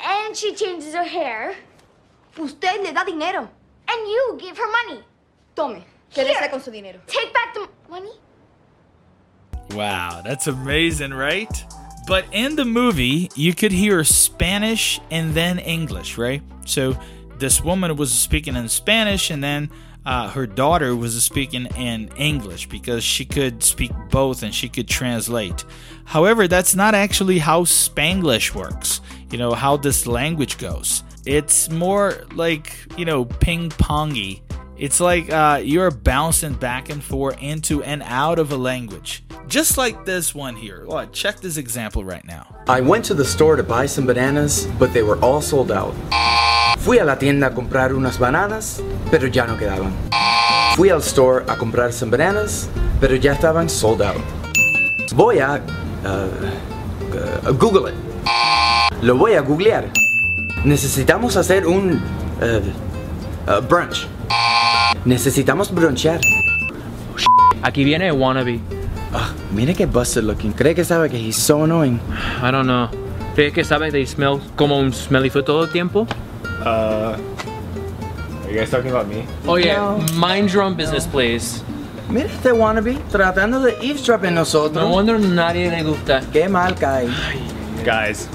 And 0.05 0.37
she 0.37 0.55
changes 0.55 0.95
her 0.95 1.05
hair. 1.05 1.55
Usted 2.39 2.83
le 2.83 2.93
da 2.93 3.05
dinero. 3.05 3.49
And 3.89 4.09
you 4.09 4.39
give 4.41 4.59
her 4.59 4.71
money. 4.71 5.03
Tome, 5.55 5.85
Here. 6.11 6.25
quédese 6.25 6.51
con 6.51 6.61
su 6.61 6.71
dinero. 6.71 6.99
Take 7.07 7.33
back 7.33 7.55
the 7.55 7.69
money. 7.89 8.11
Wow, 9.75 10.23
that's 10.25 10.47
amazing, 10.47 11.15
right? 11.15 11.65
But 12.07 12.27
in 12.33 12.57
the 12.57 12.65
movie, 12.65 13.31
you 13.35 13.55
could 13.55 13.73
hear 13.73 14.05
Spanish 14.05 15.01
and 15.11 15.35
then 15.35 15.59
English, 15.59 16.19
right? 16.19 16.43
So 16.65 16.97
this 17.39 17.63
woman 17.63 17.97
was 17.97 18.13
speaking 18.13 18.55
in 18.57 18.69
Spanish 18.69 19.31
and 19.31 19.43
then 19.43 19.71
uh, 20.05 20.29
her 20.29 20.47
daughter 20.47 20.95
was 20.95 21.23
speaking 21.25 21.67
in 21.77 22.09
English 22.17 22.69
because 22.69 23.03
she 23.03 23.25
could 23.25 23.63
speak 23.63 23.91
both 24.09 24.45
and 24.45 24.55
she 24.55 24.69
could 24.69 24.87
translate. 24.87 25.65
However, 26.05 26.47
that's 26.47 26.77
not 26.77 26.95
actually 26.95 27.39
how 27.39 27.65
Spanglish 27.65 28.55
works, 28.55 29.01
you 29.31 29.39
know, 29.39 29.53
how 29.53 29.77
this 29.77 30.07
language 30.07 30.59
goes. 30.59 31.03
It's 31.25 31.69
more 31.71 32.25
like, 32.35 32.77
you 32.97 33.05
know, 33.05 33.25
ping 33.25 33.71
pongy. 33.71 34.43
It's 34.79 35.01
like 35.01 35.33
uh, 35.33 35.61
you're 35.65 35.91
bouncing 35.91 36.53
back 36.55 36.91
and 36.91 37.03
forth 37.03 37.39
into 37.41 37.83
and 37.83 38.03
out 38.03 38.39
of 38.39 38.53
a 38.53 38.57
language. 38.57 39.25
Just 39.49 39.79
like 39.79 40.05
this 40.05 40.35
one 40.35 40.55
here. 40.55 40.85
Well, 40.87 41.07
check 41.09 41.41
this 41.41 41.57
example 41.57 42.05
right 42.05 42.25
now. 42.25 42.55
I 42.69 42.81
went 42.81 43.05
to 43.07 43.15
the 43.15 43.25
store 43.25 43.57
to 43.57 43.63
buy 43.63 43.87
some 43.87 44.07
bananas, 44.07 44.67
but 44.79 44.93
they 44.93 45.03
were 45.03 45.19
all 45.21 45.41
sold 45.41 45.73
out. 45.73 45.95
Fui 46.81 46.99
a 46.99 47.05
la 47.05 47.15
tienda 47.15 47.47
a 47.47 47.51
comprar 47.51 47.91
unas 47.97 48.19
bananas, 48.19 48.83
pero 49.11 49.29
ya 49.29 49.47
no 49.47 49.57
quedaban. 49.57 49.93
Fui 50.77 50.91
al 50.91 51.01
store 51.01 51.41
a 51.49 51.57
comprar 51.57 51.91
some 51.93 52.11
bananas, 52.11 52.69
pero 53.01 53.15
ya 53.15 53.33
estaban 53.33 53.69
sold 53.69 54.03
out. 54.03 54.21
Voy 55.15 55.39
a 55.39 55.61
uh, 56.05 56.09
uh, 57.17 57.53
Google 57.53 57.87
it. 57.87 58.06
Lo 59.03 59.17
voy 59.17 59.35
a 59.35 59.41
googlear. 59.41 59.91
Necesitamos 60.65 61.37
hacer 61.37 61.67
un 61.67 62.01
uh, 62.41 63.51
uh, 63.51 63.61
brunch. 63.69 64.07
Necesitamos 65.05 65.71
brunchar. 65.71 66.21
Aquí 67.63 67.85
viene 67.85 68.11
Wannabe. 68.13 68.61
Ah, 69.13 69.33
mire 69.53 69.75
que 69.75 69.87
busted 69.87 70.25
looking. 70.25 70.53
Cree 70.53 70.75
que 70.75 70.85
sabe 70.85 71.09
que 71.09 71.19
he's 71.19 71.37
so 71.37 71.65
annoying. 71.65 72.01
I 72.43 72.51
don't 72.51 72.67
know. 72.67 72.89
¿Crees 73.35 73.53
que 73.53 73.65
sabe 73.65 73.91
they 73.91 74.07
smell 74.07 74.41
como 74.57 74.79
un 74.79 74.93
smelly 74.93 75.29
foot 75.29 75.45
todo 75.45 75.65
el 75.65 75.71
tiempo? 75.71 76.07
Uh, 76.65 77.17
are 78.45 78.51
you 78.51 78.59
guys 78.59 78.71
talking 78.71 78.91
about 78.91 79.09
me? 79.09 79.27
Oh 79.47 79.57
yeah, 79.57 79.99
mind 80.15 80.53
your 80.53 80.63
own 80.63 80.75
business, 80.75 81.07
please. 81.07 81.63
Mira 82.09 82.29
este 82.29 82.53
wannabe 82.53 82.99
tratando 83.11 83.61
de 83.61 83.73
eavesdrop 83.83 84.25
en 84.25 84.35
nosotros. 84.35 84.83
No 84.83 84.91
wonder 84.91 85.19
nadie 85.19 85.71
le 85.71 85.83
gusta. 85.83 86.23
Qué 86.33 86.49
mal 86.49 86.75
cae. 86.75 87.09
Guys, 87.85 88.29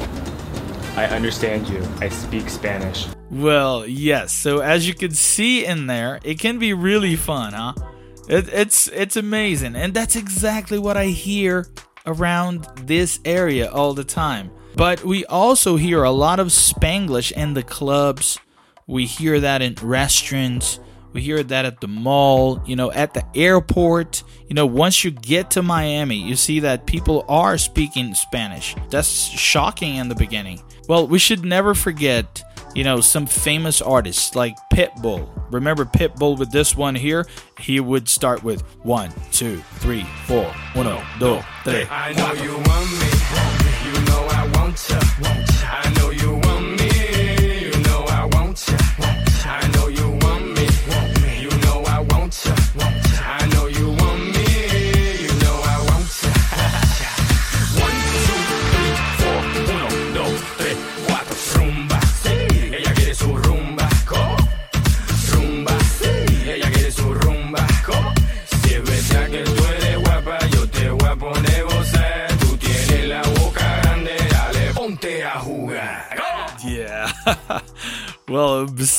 I 0.95 1.05
understand 1.05 1.67
you. 1.69 1.87
I 2.01 2.09
speak 2.09 2.49
Spanish. 2.49 3.07
Well, 3.29 3.85
yes. 3.87 4.33
So 4.33 4.59
as 4.59 4.87
you 4.87 4.93
can 4.93 5.11
see 5.11 5.65
in 5.65 5.87
there, 5.87 6.19
it 6.23 6.39
can 6.39 6.59
be 6.59 6.73
really 6.73 7.15
fun, 7.15 7.53
huh? 7.53 7.73
It, 8.27 8.49
it's 8.49 8.87
it's 8.89 9.15
amazing, 9.15 9.75
and 9.75 9.93
that's 9.93 10.15
exactly 10.15 10.77
what 10.77 10.97
I 10.97 11.07
hear 11.07 11.67
around 12.05 12.67
this 12.85 13.19
area 13.25 13.71
all 13.71 13.93
the 13.93 14.03
time. 14.03 14.51
But 14.75 15.03
we 15.03 15.25
also 15.25 15.75
hear 15.77 16.03
a 16.03 16.11
lot 16.11 16.39
of 16.39 16.47
Spanglish 16.47 17.31
in 17.31 17.53
the 17.53 17.63
clubs 17.63 18.37
We 18.87 19.05
hear 19.05 19.39
that 19.39 19.61
in 19.61 19.75
restaurants. 19.81 20.79
We 21.13 21.21
hear 21.21 21.43
that 21.43 21.65
at 21.65 21.79
the 21.81 21.87
mall, 21.87 22.61
you 22.65 22.75
know, 22.75 22.91
at 22.91 23.13
the 23.13 23.23
airport. 23.35 24.23
You 24.49 24.55
know, 24.55 24.65
once 24.65 25.03
you 25.03 25.11
get 25.11 25.51
to 25.51 25.61
Miami, 25.61 26.15
you 26.17 26.35
see 26.35 26.59
that 26.61 26.85
people 26.85 27.25
are 27.29 27.57
speaking 27.57 28.13
Spanish. 28.15 28.75
That's 28.89 29.07
shocking 29.09 29.95
in 29.95 30.09
the 30.09 30.15
beginning. 30.15 30.61
Well, 30.91 31.07
we 31.07 31.19
should 31.19 31.45
never 31.45 31.73
forget, 31.73 32.43
you 32.75 32.83
know, 32.83 32.99
some 32.99 33.25
famous 33.25 33.81
artists 33.81 34.35
like 34.35 34.57
Pitbull. 34.73 35.25
Remember 35.49 35.85
Pitbull 35.85 36.37
with 36.37 36.51
this 36.51 36.75
one 36.75 36.95
here? 36.95 37.25
He 37.61 37.79
would 37.79 38.09
start 38.09 38.43
with 38.43 38.59
one, 38.83 39.13
two, 39.31 39.63
three, 39.75 40.03
four, 40.25 40.53
uno, 40.75 41.01
dos, 41.17 41.45
tres. 41.63 41.87
I 41.89 42.11
know 42.11 42.33
you 42.43 42.55
want 42.55 42.91
me. 42.91 43.07
You 43.87 44.05
know 44.05 44.27
I 44.31 44.51
want 44.53 44.89
you. 44.89 45.30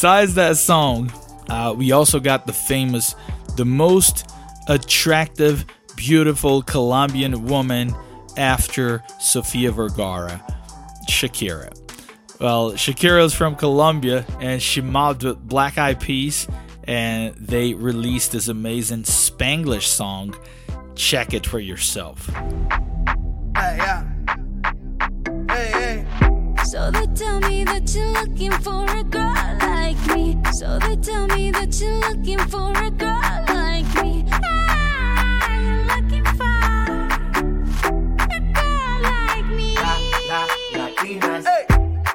Besides 0.02 0.34
that 0.34 0.56
song, 0.56 1.12
uh, 1.48 1.72
we 1.78 1.92
also 1.92 2.18
got 2.18 2.44
the 2.44 2.52
famous, 2.52 3.14
the 3.56 3.64
most 3.64 4.28
attractive, 4.66 5.64
beautiful 5.94 6.60
Colombian 6.60 7.44
woman 7.44 7.94
after 8.36 9.04
Sofia 9.20 9.70
Vergara, 9.70 10.44
Shakira. 11.08 11.70
Well, 12.40 12.72
Shakira 12.72 13.24
is 13.24 13.32
from 13.32 13.54
Colombia 13.54 14.26
and 14.40 14.60
she 14.60 14.80
mobbed 14.80 15.22
with 15.22 15.38
Black 15.38 15.78
Eyed 15.78 16.00
Peas, 16.00 16.48
and 16.82 17.36
they 17.36 17.74
released 17.74 18.32
this 18.32 18.48
amazing 18.48 19.04
Spanglish 19.04 19.86
song. 19.86 20.34
Check 20.96 21.32
it 21.32 21.46
for 21.46 21.60
yourself. 21.60 22.26
Hey, 22.26 23.76
yeah. 23.78 24.04
Hey, 25.48 25.70
hey. 25.70 26.06
So 26.64 26.90
they 26.90 27.06
tell 27.14 27.38
me 27.38 27.62
that 27.62 27.94
you're 27.94 28.10
looking 28.10 28.50
for 28.50 28.84
a 28.96 29.04
girl 29.04 29.31
like 29.31 29.31
me. 29.31 29.31
So 30.52 30.78
they 30.78 30.96
tell 30.96 31.26
me 31.28 31.50
that 31.50 31.80
you're 31.80 31.98
looking 31.98 32.38
for 32.38 32.72
a 32.76 32.90
girl 32.90 33.44
like 33.48 33.88
me. 34.02 34.24
Ah, 34.30 35.48
you're 35.58 35.84
looking 35.88 36.24
for 36.36 36.44
a 38.28 38.40
girl 38.52 39.00
like 39.02 39.46
me. 39.46 39.74
Hey, 41.42 41.66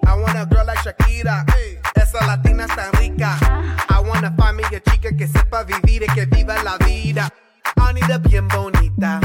I 0.05 0.15
want 0.15 0.37
a 0.37 0.45
girl 0.45 0.65
like 0.67 0.77
Shakira. 0.79 1.49
Hey, 1.51 1.79
esa 1.95 2.25
latina 2.27 2.65
es 2.65 2.75
tan 2.75 2.91
rica. 2.99 3.37
I 3.89 4.03
wanna 4.05 4.31
find 4.37 4.55
me 4.55 4.63
a 4.65 4.79
chica 4.81 5.11
que 5.17 5.27
sepa 5.27 5.63
vivir 5.63 6.03
y 6.03 6.07
que 6.13 6.25
viva 6.27 6.61
la 6.63 6.77
vida. 6.77 7.29
Anita 7.75 8.19
bien 8.19 8.47
bonita, 8.47 9.19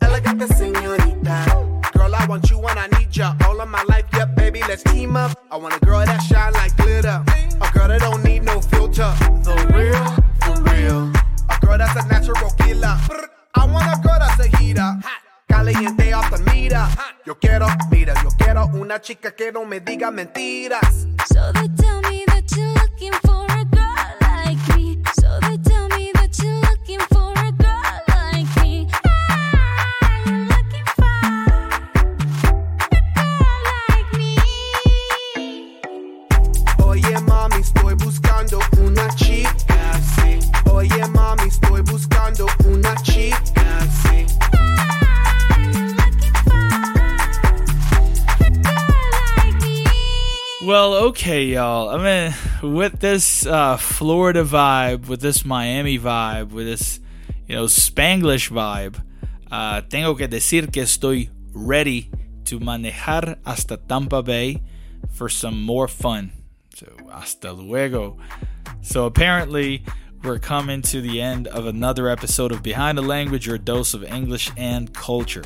elegante 0.00 0.46
señorita. 0.46 1.46
Girl, 1.94 2.14
I 2.14 2.26
want 2.26 2.50
you 2.50 2.60
and 2.68 2.78
I 2.78 2.86
need 2.98 3.16
ya 3.16 3.34
all 3.46 3.60
of 3.60 3.68
my 3.68 3.82
life. 3.84 4.04
Yep, 4.12 4.36
baby, 4.36 4.60
let's 4.68 4.82
team 4.82 5.16
up. 5.16 5.32
I 5.50 5.56
want 5.56 5.74
a 5.74 5.80
girl 5.80 6.04
that 6.04 6.20
shine 6.20 6.52
like 6.52 6.67
meter. 16.68 16.86
Yo 17.24 17.38
quiero, 17.38 17.66
mira, 17.90 18.14
yo 18.22 18.28
quiero 18.36 18.66
una 18.74 19.00
chica 19.00 19.34
que 19.34 19.52
no 19.52 19.64
me 19.64 19.80
diga 19.80 20.10
mentiras. 20.10 21.06
So 21.26 21.52
they 21.52 21.68
tell 21.76 22.00
me 22.02 22.24
that 22.26 22.44
you're 22.56 22.72
looking 22.74 23.12
for 23.22 23.46
a 23.50 23.64
girl 23.64 23.94
like 24.20 24.76
me. 24.76 24.98
So 25.20 25.38
they 25.40 25.58
tell 25.58 25.88
me 25.88 26.12
that 26.14 26.38
you're 26.42 26.60
looking 26.60 27.00
for 27.10 27.32
a 27.36 27.52
girl 27.52 28.02
like 28.08 28.48
me. 28.62 28.86
Ah, 29.04 30.20
you're 30.26 30.46
looking 30.46 30.84
for 30.96 31.04
a 32.92 33.00
girl 33.14 33.60
like 33.88 34.12
me. 34.16 34.36
Oye 36.84 37.20
mami, 37.26 37.60
estoy 37.60 37.94
buscando 37.94 38.60
una 38.78 39.08
chica 39.16 39.92
así. 39.92 40.38
Oye 40.72 41.06
mami, 41.08 41.48
estoy 41.48 41.82
buscando 41.82 42.46
una 42.64 42.67
Well, 50.68 50.92
okay, 51.08 51.44
y'all. 51.44 51.88
I 51.88 51.96
mean, 51.96 52.74
with 52.74 53.00
this 53.00 53.46
uh, 53.46 53.78
Florida 53.78 54.44
vibe, 54.44 55.08
with 55.08 55.22
this 55.22 55.42
Miami 55.42 55.98
vibe, 55.98 56.50
with 56.50 56.66
this, 56.66 57.00
you 57.46 57.56
know, 57.56 57.64
Spanglish 57.64 58.50
vibe, 58.50 59.02
uh, 59.50 59.80
tengo 59.88 60.14
que 60.14 60.28
decir 60.28 60.70
que 60.70 60.82
estoy 60.82 61.30
ready 61.54 62.10
to 62.44 62.60
manejar 62.60 63.38
hasta 63.46 63.78
Tampa 63.78 64.22
Bay 64.22 64.62
for 65.10 65.30
some 65.30 65.62
more 65.62 65.88
fun. 65.88 66.32
So, 66.74 66.86
hasta 67.10 67.50
luego. 67.50 68.18
So, 68.82 69.06
apparently, 69.06 69.84
we're 70.22 70.38
coming 70.38 70.82
to 70.82 71.00
the 71.00 71.22
end 71.22 71.46
of 71.46 71.64
another 71.64 72.10
episode 72.10 72.52
of 72.52 72.62
Behind 72.62 72.98
the 72.98 73.02
Language, 73.02 73.46
your 73.46 73.56
dose 73.56 73.94
of 73.94 74.04
English 74.04 74.50
and 74.54 74.92
culture. 74.92 75.44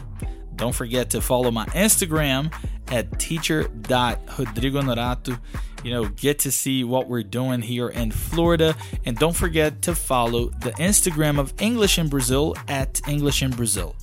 Don't 0.62 0.72
forget 0.72 1.11
to 1.11 1.20
follow 1.20 1.51
my 1.51 1.66
Instagram 1.75 2.55
at 2.87 3.18
teacher.rodrigonorato. 3.18 5.37
You 5.83 5.90
know, 5.90 6.05
get 6.05 6.38
to 6.38 6.53
see 6.53 6.85
what 6.85 7.09
we're 7.09 7.25
doing 7.25 7.62
here 7.62 7.88
in 7.88 8.12
Florida. 8.12 8.77
And 9.05 9.18
don't 9.18 9.35
forget 9.35 9.83
to 9.83 9.96
follow 9.96 10.51
the 10.61 10.70
Instagram 10.79 11.40
of 11.40 11.53
English 11.61 11.98
in 11.98 12.09
Brazil 12.09 12.55
at 12.68 13.01
English 13.09 13.42
in 13.42 13.51
Brazil. 13.51 13.96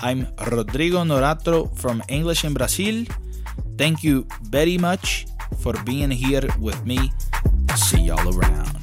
I'm 0.00 0.28
Rodrigo 0.50 1.04
Norato 1.04 1.76
from 1.76 2.02
English 2.08 2.42
in 2.42 2.54
Brazil. 2.54 3.04
Thank 3.76 4.02
you 4.02 4.26
very 4.44 4.78
much 4.78 5.26
for 5.58 5.74
being 5.84 6.10
here 6.10 6.48
with 6.58 6.86
me. 6.86 7.12
See 7.76 8.00
y'all 8.00 8.34
around. 8.34 8.77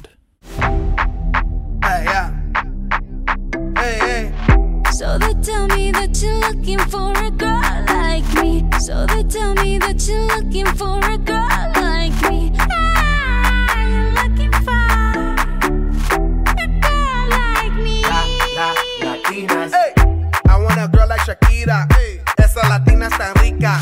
You're 6.26 6.40
looking 6.40 6.78
for 6.90 7.12
a 7.24 7.30
girl 7.30 7.84
like 7.86 8.26
me. 8.42 8.64
So 8.80 9.06
they 9.06 9.22
tell 9.24 9.54
me 9.54 9.78
that 9.78 9.98
you're 10.06 10.26
looking 10.34 10.66
for 10.78 10.98
a 10.98 11.18
girl 11.18 11.48
like 11.74 12.16
me. 12.28 12.52
Ah, 12.58 13.86
you're 13.92 14.12
looking 14.18 14.52
for 14.66 14.86
a 16.62 16.66
girl 16.84 17.22
like 17.30 17.74
me. 17.86 18.02
Hey, 19.76 19.92
I 20.48 20.58
want 20.58 20.78
a 20.80 20.88
girl 20.88 21.08
like 21.08 21.20
Shakira. 21.20 21.86
Hey, 21.94 22.20
esa 22.38 22.68
latina 22.68 23.06
es 23.06 23.16
tan 23.18 23.34
rica. 23.42 23.80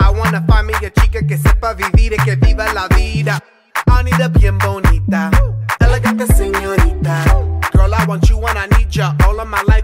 I 0.00 0.10
wanna 0.10 0.44
find 0.48 0.66
me 0.66 0.74
a 0.74 0.90
chica 0.90 1.22
que 1.26 1.38
sepa 1.38 1.74
vivir 1.74 2.12
y 2.12 2.24
que 2.24 2.36
viva 2.36 2.72
la 2.72 2.88
vida. 2.88 3.40
Anita 3.86 4.28
bien 4.28 4.58
bonita, 4.58 5.30
elegante 5.80 6.26
señorita. 6.26 7.24
Girl, 7.72 7.94
I 7.94 8.04
want 8.06 8.28
you 8.28 8.38
and 8.46 8.58
I 8.58 8.66
need 8.78 8.90
ya 8.90 9.14
all 9.26 9.38
of 9.40 9.48
my 9.48 9.62
life. 9.68 9.83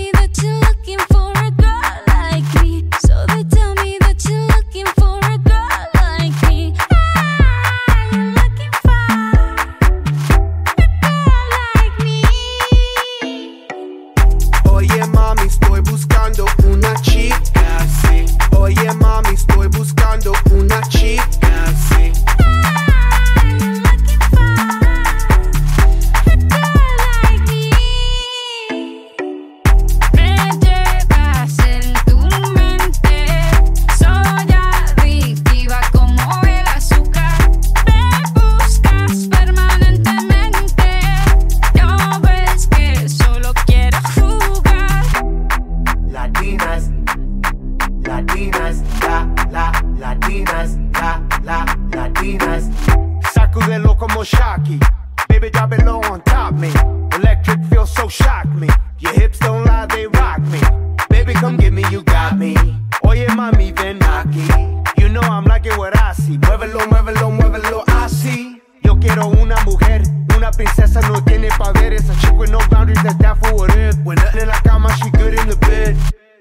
mujer, 69.65 70.03
una 70.35 70.51
princesa 70.51 71.01
no 71.01 71.23
tiene 71.23 71.49
poderes. 71.57 72.09
A 72.09 72.15
chick 72.19 72.37
with 72.37 72.51
no 72.51 72.59
boundaries, 72.69 73.01
that's 73.03 73.39
for 73.39 73.55
whatever. 73.55 73.97
When 74.03 74.17
nothing 74.17 74.41
in 74.41 74.47
la 74.47 74.61
cama, 74.61 74.89
she 74.97 75.09
good 75.11 75.33
in 75.33 75.47
the 75.47 75.55
bed. 75.57 75.95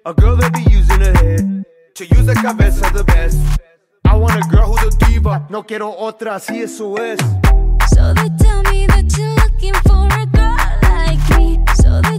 A 0.04 0.14
girl 0.14 0.36
that 0.36 0.52
be 0.52 0.62
using 0.70 1.00
her 1.00 1.12
head 1.14 1.64
to 1.94 2.04
use 2.06 2.26
the 2.26 2.34
cabeza 2.34 2.90
the 2.92 3.04
best. 3.04 3.38
I 4.04 4.16
want 4.16 4.34
a 4.36 4.48
girl 4.48 4.74
who's 4.74 4.94
a 4.94 4.98
diva, 5.06 5.46
no 5.50 5.62
quiero 5.62 5.90
otra, 5.90 6.36
así 6.36 6.62
eso 6.62 6.96
es. 6.96 7.18
So 7.94 8.14
they 8.14 8.30
tell 8.38 8.62
me 8.72 8.86
that 8.86 9.06
you're 9.16 9.34
looking 9.34 9.74
for 9.86 10.08
a 10.08 10.26
girl 10.26 10.56
like 10.82 11.38
me. 11.38 11.60
So 11.76 12.00
they 12.00 12.18